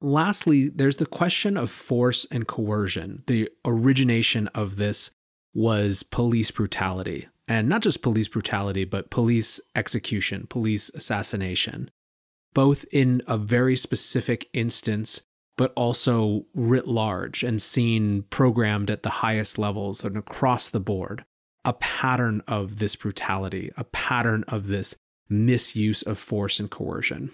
Lastly, 0.00 0.68
there's 0.68 0.96
the 0.96 1.06
question 1.06 1.56
of 1.56 1.70
force 1.70 2.26
and 2.30 2.46
coercion. 2.46 3.22
The 3.26 3.50
origination 3.64 4.48
of 4.48 4.76
this 4.76 5.10
was 5.56 6.02
police 6.02 6.50
brutality. 6.50 7.26
And 7.48 7.68
not 7.68 7.80
just 7.80 8.02
police 8.02 8.28
brutality, 8.28 8.84
but 8.84 9.10
police 9.10 9.58
execution, 9.74 10.46
police 10.48 10.90
assassination, 10.90 11.90
both 12.52 12.84
in 12.92 13.22
a 13.26 13.38
very 13.38 13.74
specific 13.74 14.48
instance, 14.52 15.22
but 15.56 15.72
also 15.74 16.44
writ 16.54 16.86
large 16.86 17.42
and 17.42 17.62
seen 17.62 18.24
programmed 18.24 18.90
at 18.90 19.02
the 19.02 19.10
highest 19.24 19.58
levels 19.58 20.04
and 20.04 20.18
across 20.18 20.68
the 20.68 20.80
board. 20.80 21.24
A 21.64 21.72
pattern 21.72 22.42
of 22.46 22.76
this 22.76 22.94
brutality, 22.94 23.72
a 23.76 23.84
pattern 23.84 24.44
of 24.48 24.68
this 24.68 24.94
misuse 25.28 26.02
of 26.02 26.18
force 26.18 26.60
and 26.60 26.70
coercion. 26.70 27.32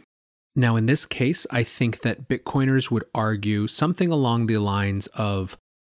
Now, 0.55 0.77
in 0.77 0.87
this 0.87 1.07
case, 1.07 1.47
I 1.51 1.65
think 1.65 2.01
that 2.03 2.29
Bitcoiners 2.29 2.91
would 2.91 3.05
argue 3.15 3.67
something 3.67 4.13
along 4.13 4.47
the 4.47 4.59
lines 4.59 5.07
of 5.09 5.57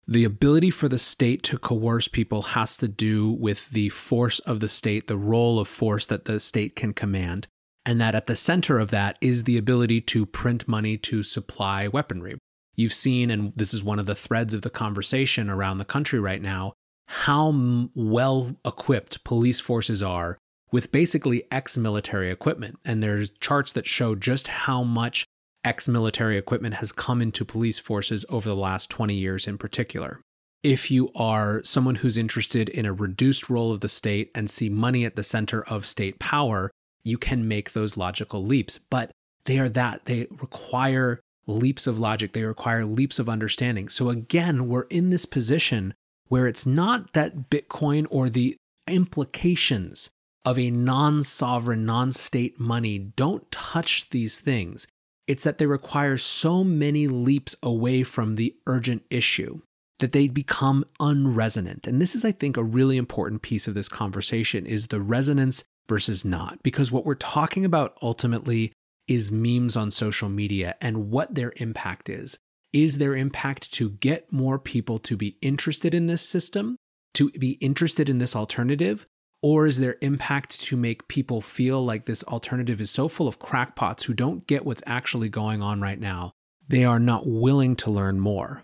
The 0.07 0.25
ability 0.25 0.69
for 0.69 0.89
the 0.89 0.97
state 0.97 1.43
to 1.43 1.57
coerce 1.57 2.09
people 2.09 2.41
has 2.41 2.75
to 2.77 2.87
do 2.89 3.31
with 3.31 3.69
the 3.69 3.89
force 3.89 4.39
of 4.39 4.59
the 4.59 4.67
state, 4.67 5.07
the 5.07 5.17
role 5.17 5.59
of 5.59 5.67
force 5.67 6.05
that 6.07 6.25
the 6.25 6.39
state 6.39 6.75
can 6.75 6.93
command. 6.93 7.47
And 7.85 8.01
that 8.01 8.15
at 8.15 8.27
the 8.27 8.35
center 8.35 8.79
of 8.79 8.91
that 8.91 9.17
is 9.21 9.43
the 9.43 9.57
ability 9.57 10.01
to 10.01 10.25
print 10.25 10.67
money 10.67 10.97
to 10.97 11.23
supply 11.23 11.87
weaponry. 11.87 12.37
You've 12.75 12.93
seen, 12.93 13.29
and 13.29 13.53
this 13.55 13.73
is 13.73 13.83
one 13.83 13.99
of 13.99 14.05
the 14.05 14.15
threads 14.15 14.53
of 14.53 14.61
the 14.61 14.69
conversation 14.69 15.49
around 15.49 15.77
the 15.77 15.85
country 15.85 16.19
right 16.19 16.41
now, 16.41 16.73
how 17.07 17.53
well 17.93 18.57
equipped 18.65 19.23
police 19.23 19.59
forces 19.59 20.01
are 20.01 20.37
with 20.71 20.91
basically 20.91 21.43
ex 21.51 21.77
military 21.77 22.31
equipment. 22.31 22.79
And 22.83 23.01
there's 23.01 23.29
charts 23.39 23.71
that 23.73 23.85
show 23.85 24.15
just 24.15 24.47
how 24.47 24.83
much 24.83 25.25
ex 25.63 25.87
military 25.87 26.37
equipment 26.37 26.75
has 26.75 26.91
come 26.91 27.21
into 27.21 27.45
police 27.45 27.79
forces 27.79 28.25
over 28.29 28.49
the 28.49 28.55
last 28.55 28.89
20 28.89 29.13
years 29.13 29.47
in 29.47 29.57
particular. 29.57 30.19
If 30.61 30.89
you 30.89 31.09
are 31.15 31.61
someone 31.63 31.95
who's 31.95 32.17
interested 32.17 32.69
in 32.69 32.85
a 32.85 32.93
reduced 32.93 33.49
role 33.49 33.71
of 33.71 33.81
the 33.81 33.89
state 33.89 34.31
and 34.33 34.49
see 34.49 34.69
money 34.69 35.05
at 35.05 35.15
the 35.15 35.23
center 35.23 35.63
of 35.65 35.85
state 35.85 36.19
power, 36.19 36.71
you 37.03 37.17
can 37.17 37.47
make 37.47 37.73
those 37.73 37.97
logical 37.97 38.43
leaps. 38.43 38.79
But 38.89 39.11
they 39.45 39.59
are 39.59 39.69
that, 39.69 40.05
they 40.05 40.27
require 40.31 41.19
leaps 41.47 41.85
of 41.85 41.99
logic, 41.99 42.31
they 42.31 42.43
require 42.43 42.85
leaps 42.85 43.19
of 43.19 43.27
understanding. 43.27 43.89
So 43.89 44.09
again, 44.09 44.69
we're 44.69 44.83
in 44.83 45.09
this 45.09 45.25
position 45.25 45.93
where 46.29 46.47
it's 46.47 46.65
not 46.65 47.13
that 47.13 47.49
Bitcoin 47.49 48.07
or 48.09 48.29
the 48.29 48.55
implications 48.87 50.09
of 50.45 50.57
a 50.57 50.71
non 50.71 51.23
sovereign, 51.23 51.85
non 51.85 52.11
state 52.11 52.59
money 52.59 52.97
don't 52.97 53.49
touch 53.51 54.09
these 54.09 54.39
things. 54.39 54.87
It's 55.27 55.43
that 55.43 55.57
they 55.57 55.65
require 55.65 56.17
so 56.17 56.63
many 56.63 57.07
leaps 57.07 57.55
away 57.63 58.03
from 58.03 58.35
the 58.35 58.55
urgent 58.67 59.03
issue 59.09 59.61
that 59.99 60.11
they 60.11 60.27
become 60.27 60.83
unresonant. 60.99 61.87
And 61.87 62.01
this 62.01 62.15
is, 62.15 62.25
I 62.25 62.31
think, 62.31 62.57
a 62.57 62.63
really 62.63 62.97
important 62.97 63.41
piece 63.41 63.67
of 63.67 63.73
this 63.73 63.87
conversation 63.87 64.65
is 64.65 64.87
the 64.87 64.99
resonance 64.99 65.63
versus 65.87 66.25
not. 66.25 66.61
Because 66.61 66.91
what 66.91 67.05
we're 67.05 67.15
talking 67.15 67.63
about 67.63 67.97
ultimately 68.01 68.73
is 69.07 69.31
memes 69.31 69.75
on 69.75 69.91
social 69.91 70.29
media 70.29 70.75
and 70.81 71.09
what 71.09 71.35
their 71.35 71.53
impact 71.57 72.09
is. 72.09 72.37
Is 72.73 72.97
their 72.97 73.15
impact 73.15 73.71
to 73.73 73.91
get 73.91 74.33
more 74.33 74.57
people 74.57 74.97
to 74.99 75.15
be 75.15 75.37
interested 75.41 75.93
in 75.93 76.07
this 76.07 76.27
system, 76.27 76.75
to 77.13 77.29
be 77.31 77.51
interested 77.61 78.09
in 78.09 78.17
this 78.17 78.35
alternative? 78.35 79.05
Or 79.43 79.67
is 79.67 79.79
their 79.79 79.97
impact 80.01 80.61
to 80.61 80.77
make 80.77 81.09
people 81.09 81.41
feel 81.41 81.83
like 81.83 82.05
this 82.05 82.23
alternative 82.23 82.79
is 82.79 82.89
so 82.89 83.09
full 83.09 83.27
of 83.27 83.39
crackpots 83.39 84.05
who 84.05 84.13
don't 84.13 84.47
get 84.47 84.65
what's 84.65 84.81
actually 84.87 85.27
going 85.27 85.61
on 85.61 85.81
right 85.81 85.99
now? 85.99 86.31
They 86.67 86.85
are 86.85 86.99
not 86.99 87.23
willing 87.27 87.75
to 87.75 87.91
learn 87.91 88.21
more. 88.21 88.63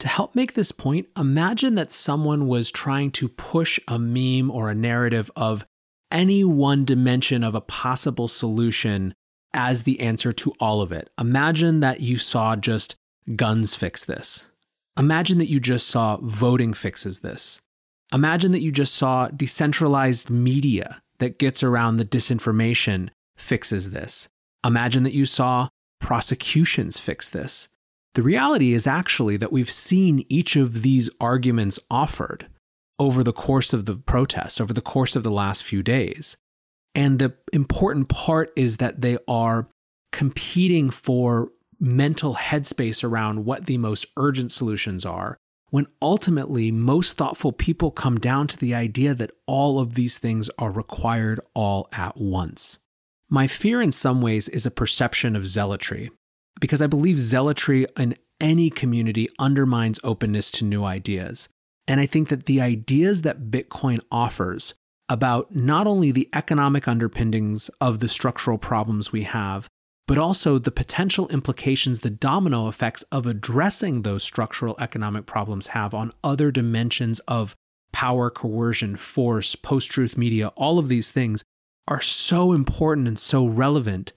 To 0.00 0.08
help 0.08 0.34
make 0.34 0.54
this 0.54 0.72
point, 0.72 1.06
imagine 1.16 1.76
that 1.76 1.92
someone 1.92 2.48
was 2.48 2.72
trying 2.72 3.12
to 3.12 3.28
push 3.28 3.78
a 3.86 3.98
meme 3.98 4.50
or 4.50 4.68
a 4.68 4.74
narrative 4.74 5.30
of 5.36 5.64
any 6.10 6.42
one 6.42 6.84
dimension 6.84 7.44
of 7.44 7.54
a 7.54 7.60
possible 7.60 8.26
solution 8.26 9.14
as 9.52 9.84
the 9.84 10.00
answer 10.00 10.32
to 10.32 10.52
all 10.58 10.80
of 10.80 10.90
it. 10.90 11.10
Imagine 11.20 11.80
that 11.80 12.00
you 12.00 12.18
saw 12.18 12.56
just 12.56 12.96
guns 13.36 13.74
fix 13.76 14.04
this. 14.04 14.48
Imagine 14.98 15.38
that 15.38 15.48
you 15.48 15.60
just 15.60 15.86
saw 15.86 16.16
voting 16.16 16.72
fixes 16.72 17.20
this. 17.20 17.60
Imagine 18.12 18.52
that 18.52 18.62
you 18.62 18.72
just 18.72 18.94
saw 18.94 19.28
decentralized 19.28 20.30
media 20.30 21.00
that 21.18 21.38
gets 21.38 21.62
around 21.62 21.96
the 21.96 22.04
disinformation 22.04 23.10
fixes 23.36 23.90
this. 23.90 24.28
Imagine 24.64 25.04
that 25.04 25.14
you 25.14 25.26
saw 25.26 25.68
prosecutions 26.00 26.98
fix 26.98 27.28
this. 27.28 27.68
The 28.14 28.22
reality 28.22 28.72
is 28.72 28.86
actually 28.86 29.36
that 29.36 29.52
we've 29.52 29.70
seen 29.70 30.24
each 30.28 30.56
of 30.56 30.82
these 30.82 31.08
arguments 31.20 31.78
offered 31.90 32.48
over 32.98 33.22
the 33.22 33.32
course 33.32 33.72
of 33.72 33.86
the 33.86 33.94
protests, 33.94 34.60
over 34.60 34.72
the 34.72 34.80
course 34.80 35.14
of 35.14 35.22
the 35.22 35.30
last 35.30 35.62
few 35.62 35.82
days. 35.82 36.36
And 36.94 37.18
the 37.18 37.34
important 37.52 38.08
part 38.08 38.52
is 38.56 38.78
that 38.78 39.00
they 39.00 39.18
are 39.28 39.68
competing 40.12 40.90
for 40.90 41.50
mental 41.78 42.34
headspace 42.34 43.04
around 43.04 43.44
what 43.44 43.66
the 43.66 43.78
most 43.78 44.06
urgent 44.16 44.52
solutions 44.52 45.06
are, 45.06 45.38
when 45.70 45.86
ultimately 46.02 46.70
most 46.70 47.16
thoughtful 47.16 47.52
people 47.52 47.90
come 47.90 48.18
down 48.18 48.46
to 48.48 48.58
the 48.58 48.74
idea 48.74 49.14
that 49.14 49.30
all 49.46 49.80
of 49.80 49.94
these 49.94 50.18
things 50.18 50.50
are 50.58 50.70
required 50.70 51.40
all 51.54 51.88
at 51.92 52.16
once. 52.16 52.78
My 53.28 53.46
fear 53.46 53.80
in 53.80 53.92
some 53.92 54.20
ways 54.20 54.48
is 54.48 54.66
a 54.66 54.70
perception 54.70 55.36
of 55.36 55.46
zealotry, 55.46 56.10
because 56.60 56.82
I 56.82 56.88
believe 56.88 57.18
zealotry 57.18 57.86
in 57.96 58.16
any 58.40 58.70
community 58.70 59.28
undermines 59.38 60.00
openness 60.02 60.50
to 60.52 60.64
new 60.64 60.84
ideas. 60.84 61.48
And 61.86 62.00
I 62.00 62.06
think 62.06 62.28
that 62.28 62.46
the 62.46 62.60
ideas 62.60 63.22
that 63.22 63.50
Bitcoin 63.50 64.00
offers 64.10 64.74
about 65.08 65.54
not 65.54 65.86
only 65.86 66.10
the 66.10 66.28
economic 66.34 66.86
underpinnings 66.86 67.68
of 67.80 67.98
the 67.98 68.08
structural 68.08 68.58
problems 68.58 69.12
we 69.12 69.24
have, 69.24 69.68
but 70.10 70.18
also 70.18 70.58
the 70.58 70.72
potential 70.72 71.28
implications, 71.28 72.00
the 72.00 72.10
domino 72.10 72.66
effects 72.66 73.04
of 73.12 73.26
addressing 73.26 74.02
those 74.02 74.24
structural 74.24 74.74
economic 74.80 75.24
problems 75.24 75.68
have 75.68 75.94
on 75.94 76.12
other 76.24 76.50
dimensions 76.50 77.20
of 77.28 77.54
power, 77.92 78.28
coercion, 78.28 78.96
force, 78.96 79.54
post 79.54 79.88
truth 79.88 80.16
media, 80.16 80.48
all 80.56 80.80
of 80.80 80.88
these 80.88 81.12
things 81.12 81.44
are 81.86 82.00
so 82.00 82.50
important 82.52 83.06
and 83.06 83.20
so 83.20 83.46
relevant 83.46 84.12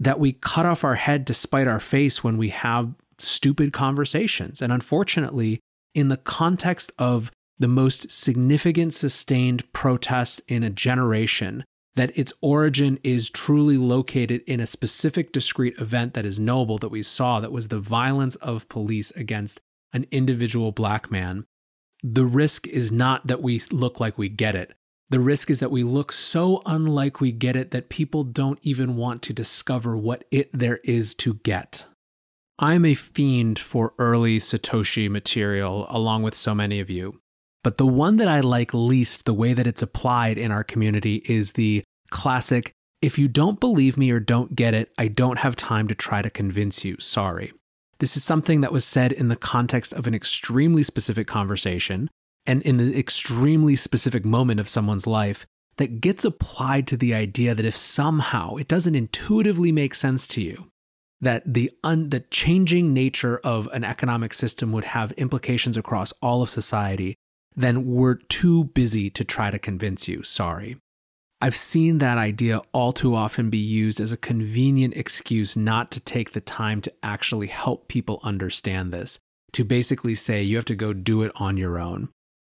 that 0.00 0.18
we 0.18 0.32
cut 0.32 0.66
off 0.66 0.82
our 0.82 0.96
head 0.96 1.24
to 1.28 1.32
spite 1.32 1.68
our 1.68 1.78
face 1.78 2.24
when 2.24 2.36
we 2.36 2.48
have 2.48 2.96
stupid 3.18 3.72
conversations. 3.72 4.60
And 4.60 4.72
unfortunately, 4.72 5.60
in 5.94 6.08
the 6.08 6.16
context 6.16 6.90
of 6.98 7.30
the 7.56 7.68
most 7.68 8.10
significant 8.10 8.94
sustained 8.94 9.72
protest 9.72 10.42
in 10.48 10.64
a 10.64 10.70
generation, 10.70 11.62
that 11.96 12.16
its 12.16 12.32
origin 12.40 12.98
is 13.02 13.30
truly 13.30 13.76
located 13.76 14.42
in 14.46 14.60
a 14.60 14.66
specific 14.66 15.32
discrete 15.32 15.78
event 15.78 16.14
that 16.14 16.26
is 16.26 16.38
noble 16.38 16.78
that 16.78 16.90
we 16.90 17.02
saw, 17.02 17.40
that 17.40 17.52
was 17.52 17.68
the 17.68 17.80
violence 17.80 18.36
of 18.36 18.68
police 18.68 19.10
against 19.12 19.60
an 19.92 20.06
individual 20.10 20.72
black 20.72 21.10
man. 21.10 21.46
The 22.02 22.26
risk 22.26 22.66
is 22.66 22.92
not 22.92 23.26
that 23.26 23.42
we 23.42 23.60
look 23.72 23.98
like 23.98 24.18
we 24.18 24.28
get 24.28 24.54
it. 24.54 24.74
The 25.08 25.20
risk 25.20 25.50
is 25.50 25.60
that 25.60 25.70
we 25.70 25.82
look 25.84 26.12
so 26.12 26.62
unlike 26.66 27.20
we 27.20 27.32
get 27.32 27.56
it 27.56 27.70
that 27.70 27.88
people 27.88 28.24
don't 28.24 28.58
even 28.62 28.96
want 28.96 29.22
to 29.22 29.32
discover 29.32 29.96
what 29.96 30.24
it 30.30 30.50
there 30.52 30.80
is 30.84 31.14
to 31.16 31.34
get. 31.34 31.86
I'm 32.58 32.84
a 32.84 32.94
fiend 32.94 33.58
for 33.58 33.94
early 33.98 34.38
Satoshi 34.38 35.08
material, 35.08 35.86
along 35.88 36.22
with 36.22 36.34
so 36.34 36.54
many 36.54 36.80
of 36.80 36.90
you. 36.90 37.20
But 37.66 37.78
the 37.78 37.84
one 37.84 38.18
that 38.18 38.28
I 38.28 38.38
like 38.38 38.72
least, 38.72 39.24
the 39.24 39.34
way 39.34 39.52
that 39.52 39.66
it's 39.66 39.82
applied 39.82 40.38
in 40.38 40.52
our 40.52 40.62
community, 40.62 41.16
is 41.26 41.54
the 41.54 41.82
classic 42.10 42.70
if 43.02 43.18
you 43.18 43.26
don't 43.26 43.58
believe 43.58 43.98
me 43.98 44.12
or 44.12 44.20
don't 44.20 44.54
get 44.54 44.72
it, 44.72 44.92
I 44.96 45.08
don't 45.08 45.40
have 45.40 45.56
time 45.56 45.88
to 45.88 45.94
try 45.96 46.22
to 46.22 46.30
convince 46.30 46.84
you. 46.84 46.96
Sorry. 47.00 47.52
This 47.98 48.16
is 48.16 48.22
something 48.22 48.60
that 48.60 48.70
was 48.70 48.84
said 48.84 49.10
in 49.10 49.30
the 49.30 49.34
context 49.34 49.92
of 49.92 50.06
an 50.06 50.14
extremely 50.14 50.84
specific 50.84 51.26
conversation 51.26 52.08
and 52.46 52.62
in 52.62 52.76
the 52.76 52.96
extremely 52.96 53.74
specific 53.74 54.24
moment 54.24 54.60
of 54.60 54.68
someone's 54.68 55.04
life 55.04 55.44
that 55.76 56.00
gets 56.00 56.24
applied 56.24 56.86
to 56.86 56.96
the 56.96 57.14
idea 57.14 57.52
that 57.52 57.66
if 57.66 57.74
somehow 57.74 58.54
it 58.54 58.68
doesn't 58.68 58.94
intuitively 58.94 59.72
make 59.72 59.96
sense 59.96 60.28
to 60.28 60.40
you 60.40 60.70
that 61.20 61.42
the 61.52 61.72
un, 61.82 62.10
the 62.10 62.20
changing 62.20 62.94
nature 62.94 63.38
of 63.38 63.66
an 63.72 63.82
economic 63.82 64.32
system 64.32 64.70
would 64.70 64.84
have 64.84 65.10
implications 65.12 65.76
across 65.76 66.12
all 66.22 66.42
of 66.42 66.48
society 66.48 67.16
then 67.56 67.86
we're 67.86 68.14
too 68.14 68.64
busy 68.64 69.08
to 69.10 69.24
try 69.24 69.50
to 69.50 69.58
convince 69.58 70.06
you. 70.06 70.22
Sorry. 70.22 70.76
I've 71.40 71.56
seen 71.56 71.98
that 71.98 72.18
idea 72.18 72.60
all 72.72 72.92
too 72.92 73.14
often 73.14 73.50
be 73.50 73.58
used 73.58 74.00
as 74.00 74.12
a 74.12 74.16
convenient 74.16 74.96
excuse 74.96 75.56
not 75.56 75.90
to 75.92 76.00
take 76.00 76.32
the 76.32 76.40
time 76.40 76.80
to 76.82 76.92
actually 77.02 77.48
help 77.48 77.88
people 77.88 78.20
understand 78.22 78.92
this, 78.92 79.18
to 79.52 79.64
basically 79.64 80.14
say 80.14 80.42
you 80.42 80.56
have 80.56 80.64
to 80.66 80.74
go 80.74 80.92
do 80.92 81.22
it 81.22 81.32
on 81.36 81.56
your 81.56 81.78
own. 81.78 82.08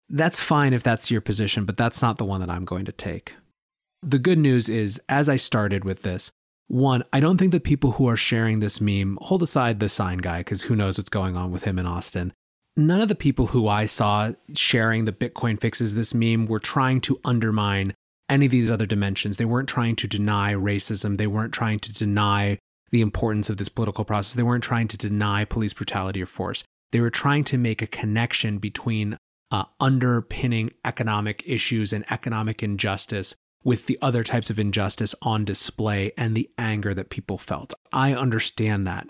That's 0.09 0.39
fine 0.39 0.73
if 0.73 0.83
that's 0.83 1.11
your 1.11 1.21
position, 1.21 1.65
but 1.65 1.75
that's 1.75 2.01
not 2.01 2.17
the 2.17 2.25
one 2.25 2.39
that 2.39 2.49
I'm 2.49 2.65
going 2.65 2.85
to 2.85 2.91
take. 2.91 3.35
The 4.03 4.19
good 4.19 4.37
news 4.37 4.69
is, 4.69 5.01
as 5.09 5.27
I 5.27 5.37
started 5.37 5.83
with 5.83 6.03
this, 6.03 6.31
one, 6.67 7.03
I 7.11 7.19
don't 7.19 7.37
think 7.37 7.51
that 7.53 7.63
people 7.63 7.93
who 7.93 8.07
are 8.07 8.15
sharing 8.15 8.59
this 8.59 8.79
meme, 8.79 9.17
hold 9.21 9.41
aside 9.41 9.79
the 9.79 9.89
sign 9.89 10.19
guy, 10.19 10.39
because 10.39 10.63
who 10.63 10.75
knows 10.75 10.97
what's 10.97 11.09
going 11.09 11.35
on 11.35 11.51
with 11.51 11.63
him 11.63 11.79
in 11.79 11.85
Austin 11.85 12.31
none 12.77 13.01
of 13.01 13.09
the 13.09 13.15
people 13.15 13.47
who 13.47 13.67
I 13.67 13.87
saw 13.87 14.31
sharing 14.55 15.05
the 15.05 15.11
Bitcoin 15.11 15.59
fixes 15.59 15.95
this 15.95 16.13
meme 16.13 16.45
were 16.45 16.59
trying 16.59 17.01
to 17.01 17.19
undermine 17.25 17.93
any 18.29 18.45
of 18.45 18.51
these 18.51 18.71
other 18.71 18.85
dimensions. 18.85 19.37
They 19.37 19.45
weren't 19.45 19.69
trying 19.69 19.95
to 19.97 20.07
deny 20.07 20.53
racism. 20.53 21.17
They 21.17 21.27
weren't 21.27 21.53
trying 21.53 21.79
to 21.79 21.93
deny 21.93 22.59
the 22.91 23.01
importance 23.01 23.49
of 23.49 23.57
this 23.57 23.69
political 23.69 24.05
process. 24.05 24.35
They 24.35 24.43
weren't 24.43 24.63
trying 24.63 24.87
to 24.89 24.97
deny 24.97 25.43
police 25.43 25.73
brutality 25.73 26.21
or 26.21 26.25
force. 26.25 26.63
They 26.91 27.01
were 27.01 27.09
trying 27.09 27.43
to 27.45 27.57
make 27.57 27.81
a 27.81 27.87
connection 27.87 28.59
between 28.59 29.17
uh, 29.51 29.65
underpinning 29.79 30.71
economic 30.85 31.43
issues 31.45 31.93
and 31.93 32.05
economic 32.11 32.61
injustice 32.61 33.35
with 33.63 33.87
the 33.87 33.97
other 34.01 34.23
types 34.23 34.49
of 34.49 34.59
injustice 34.59 35.15
on 35.21 35.43
display 35.43 36.11
and 36.17 36.35
the 36.35 36.49
anger 36.57 36.93
that 36.93 37.09
people 37.09 37.37
felt. 37.37 37.73
I 37.91 38.13
understand 38.13 38.87
that. 38.87 39.07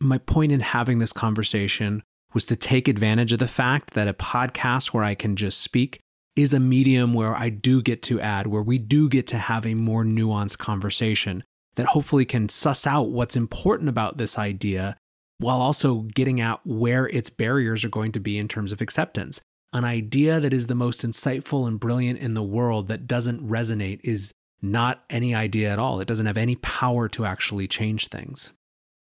My 0.00 0.18
point 0.18 0.52
in 0.52 0.60
having 0.60 0.98
this 0.98 1.12
conversation 1.12 2.02
was 2.36 2.44
to 2.44 2.54
take 2.54 2.86
advantage 2.86 3.32
of 3.32 3.38
the 3.38 3.48
fact 3.48 3.94
that 3.94 4.06
a 4.06 4.12
podcast 4.12 4.88
where 4.88 5.02
I 5.02 5.14
can 5.14 5.36
just 5.36 5.58
speak 5.58 6.00
is 6.36 6.52
a 6.52 6.60
medium 6.60 7.14
where 7.14 7.34
I 7.34 7.48
do 7.48 7.80
get 7.80 8.02
to 8.02 8.20
add, 8.20 8.46
where 8.46 8.62
we 8.62 8.76
do 8.76 9.08
get 9.08 9.26
to 9.28 9.38
have 9.38 9.64
a 9.64 9.72
more 9.72 10.04
nuanced 10.04 10.58
conversation 10.58 11.42
that 11.76 11.86
hopefully 11.86 12.26
can 12.26 12.50
suss 12.50 12.86
out 12.86 13.08
what's 13.08 13.36
important 13.36 13.88
about 13.88 14.18
this 14.18 14.36
idea 14.36 14.98
while 15.38 15.62
also 15.62 16.02
getting 16.14 16.38
at 16.38 16.60
where 16.66 17.06
its 17.06 17.30
barriers 17.30 17.86
are 17.86 17.88
going 17.88 18.12
to 18.12 18.20
be 18.20 18.36
in 18.36 18.48
terms 18.48 18.70
of 18.70 18.82
acceptance. 18.82 19.40
An 19.72 19.84
idea 19.84 20.38
that 20.38 20.52
is 20.52 20.66
the 20.66 20.74
most 20.74 21.06
insightful 21.06 21.66
and 21.66 21.80
brilliant 21.80 22.18
in 22.18 22.34
the 22.34 22.42
world 22.42 22.88
that 22.88 23.06
doesn't 23.06 23.48
resonate 23.48 24.00
is 24.04 24.34
not 24.60 25.04
any 25.08 25.34
idea 25.34 25.72
at 25.72 25.78
all. 25.78 26.00
It 26.00 26.08
doesn't 26.08 26.26
have 26.26 26.36
any 26.36 26.56
power 26.56 27.08
to 27.08 27.24
actually 27.24 27.66
change 27.66 28.08
things. 28.08 28.52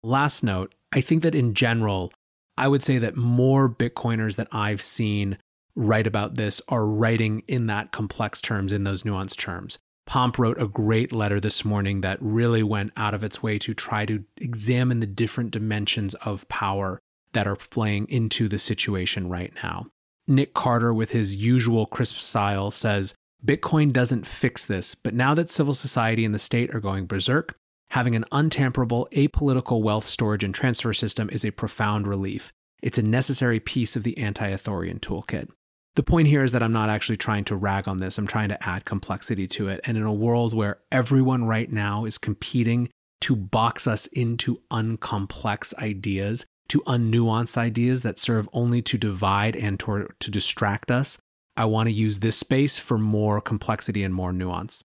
Last 0.03 0.43
note 0.45 0.75
I 0.95 1.01
think 1.01 1.23
that 1.23 1.35
in 1.35 1.55
general, 1.55 2.13
I 2.57 2.69
would 2.69 2.83
say 2.83 2.99
that 2.99 3.17
more 3.17 3.69
Bitcoiners 3.69 4.37
that 4.37 4.49
I've 4.53 4.83
seen 4.83 5.39
write 5.75 6.07
about 6.07 6.35
this 6.35 6.61
are 6.69 6.87
writing 6.87 7.43
in 7.49 7.67
that 7.67 7.93
complex 7.93 8.41
terms, 8.41 8.73
in 8.73 8.85
those 8.85 9.03
nuanced 9.05 9.39
terms. 9.39 9.79
Pomp 10.07 10.39
wrote 10.39 10.61
a 10.61 10.69
great 10.69 11.13
letter 11.13 11.41
this 11.41 11.65
morning 11.65 12.01
that 12.01 12.19
really 12.21 12.63
went 12.63 12.93
out 12.97 13.15
of 13.15 13.25
its 13.25 13.43
way 13.43 13.59
to 13.59 13.73
try 13.73 14.05
to 14.05 14.25
examine 14.37 15.01
the 15.01 15.07
different 15.07 15.51
dimensions 15.51 16.15
of 16.17 16.49
power 16.49 17.01
that 17.33 17.47
are 17.47 17.57
playing 17.57 18.07
into 18.09 18.49
the 18.49 18.59
situation 18.59 19.29
right 19.29 19.53
now. 19.63 19.87
Nick 20.27 20.55
Carter, 20.55 20.93
with 20.93 21.11
his 21.11 21.37
usual 21.37 21.87
crisp 21.87 22.17
style, 22.17 22.71
says 22.71 23.15
Bitcoin 23.45 23.93
doesn't 23.93 24.27
fix 24.27 24.65
this, 24.65 24.95
but 24.95 25.15
now 25.15 25.35
that 25.35 25.51
civil 25.51 25.75
society 25.75 26.25
and 26.25 26.35
the 26.35 26.39
state 26.39 26.75
are 26.75 26.81
going 26.81 27.07
berserk, 27.07 27.57
having 27.93 28.17
an 28.17 28.25
untamperable, 28.33 29.07
apolitical 29.13 29.83
wealth 29.83 30.07
storage 30.07 30.43
and 30.43 30.55
transfer 30.55 30.95
system 30.95 31.29
is 31.31 31.45
a 31.45 31.51
profound 31.51 32.07
relief. 32.07 32.51
It's 32.83 32.97
a 32.97 33.03
necessary 33.03 33.61
piece 33.61 33.97
of 33.97 34.03
the 34.03 34.17
anti 34.17 34.49
authorian 34.49 34.99
toolkit. 34.99 35.51
The 35.95 36.03
point 36.03 36.29
here 36.29 36.43
is 36.43 36.53
that 36.53 36.63
I'm 36.63 36.73
not 36.73 36.89
actually 36.89 37.19
trying 37.19 37.45
to 37.45 37.57
rag 37.57 37.87
on 37.87 37.99
this. 37.99 38.17
I'm 38.17 38.27
trying 38.27 38.49
to 38.49 38.67
add 38.67 38.87
complexity 38.87 39.47
to 39.49 39.69
it. 39.69 39.81
And 39.85 39.99
in 39.99 40.05
a 40.05 40.13
world 40.13 40.55
where 40.55 40.81
everyone 40.91 41.45
right 41.45 41.71
now 41.71 42.07
is 42.07 42.17
competing 42.17 42.89
to 43.21 43.37
box 43.37 43.87
us 43.87 44.07
into 44.07 44.63
uncomplex 44.71 45.75
ideas, 45.75 46.47
to 46.69 46.81
unnuanced 46.87 47.59
ideas 47.59 48.03
that 48.05 48.19
serve 48.19 48.49
only 48.55 48.81
to 48.81 48.97
divide 48.97 49.55
and 49.55 49.79
to, 49.81 50.09
to 50.19 50.31
distract 50.31 50.91
us, 50.91 51.19
I 51.59 51.67
want 51.67 51.89
to 51.89 51.93
use 51.93 52.21
this 52.21 52.37
space 52.37 52.79
for 52.79 52.97
more 52.97 53.43
complexity 53.43 54.03
and 54.03 54.15
more 54.15 54.33
nuance. 54.33 54.83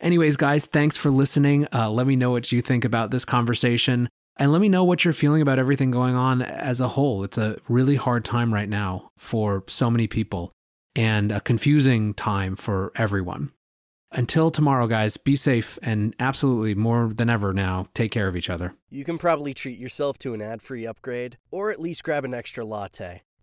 Anyways, 0.00 0.36
guys, 0.36 0.66
thanks 0.66 0.96
for 0.96 1.10
listening. 1.10 1.66
Uh, 1.72 1.90
let 1.90 2.06
me 2.06 2.16
know 2.16 2.30
what 2.30 2.52
you 2.52 2.60
think 2.60 2.84
about 2.84 3.10
this 3.10 3.24
conversation. 3.24 4.08
And 4.38 4.52
let 4.52 4.60
me 4.60 4.68
know 4.68 4.84
what 4.84 5.04
you're 5.04 5.14
feeling 5.14 5.40
about 5.40 5.58
everything 5.58 5.90
going 5.90 6.14
on 6.14 6.42
as 6.42 6.80
a 6.80 6.88
whole. 6.88 7.24
It's 7.24 7.38
a 7.38 7.56
really 7.68 7.96
hard 7.96 8.24
time 8.24 8.52
right 8.52 8.68
now 8.68 9.08
for 9.16 9.64
so 9.66 9.90
many 9.90 10.06
people 10.06 10.52
and 10.94 11.32
a 11.32 11.40
confusing 11.40 12.12
time 12.12 12.56
for 12.56 12.92
everyone. 12.96 13.52
Until 14.12 14.50
tomorrow, 14.50 14.86
guys, 14.86 15.16
be 15.16 15.36
safe 15.36 15.78
and 15.82 16.14
absolutely 16.20 16.74
more 16.74 17.12
than 17.14 17.28
ever 17.28 17.52
now, 17.52 17.86
take 17.94 18.12
care 18.12 18.28
of 18.28 18.36
each 18.36 18.50
other. 18.50 18.74
You 18.88 19.04
can 19.04 19.18
probably 19.18 19.52
treat 19.52 19.78
yourself 19.78 20.18
to 20.18 20.32
an 20.34 20.42
ad 20.42 20.62
free 20.62 20.86
upgrade 20.86 21.38
or 21.50 21.70
at 21.70 21.80
least 21.80 22.04
grab 22.04 22.24
an 22.24 22.34
extra 22.34 22.64
latte. 22.64 23.22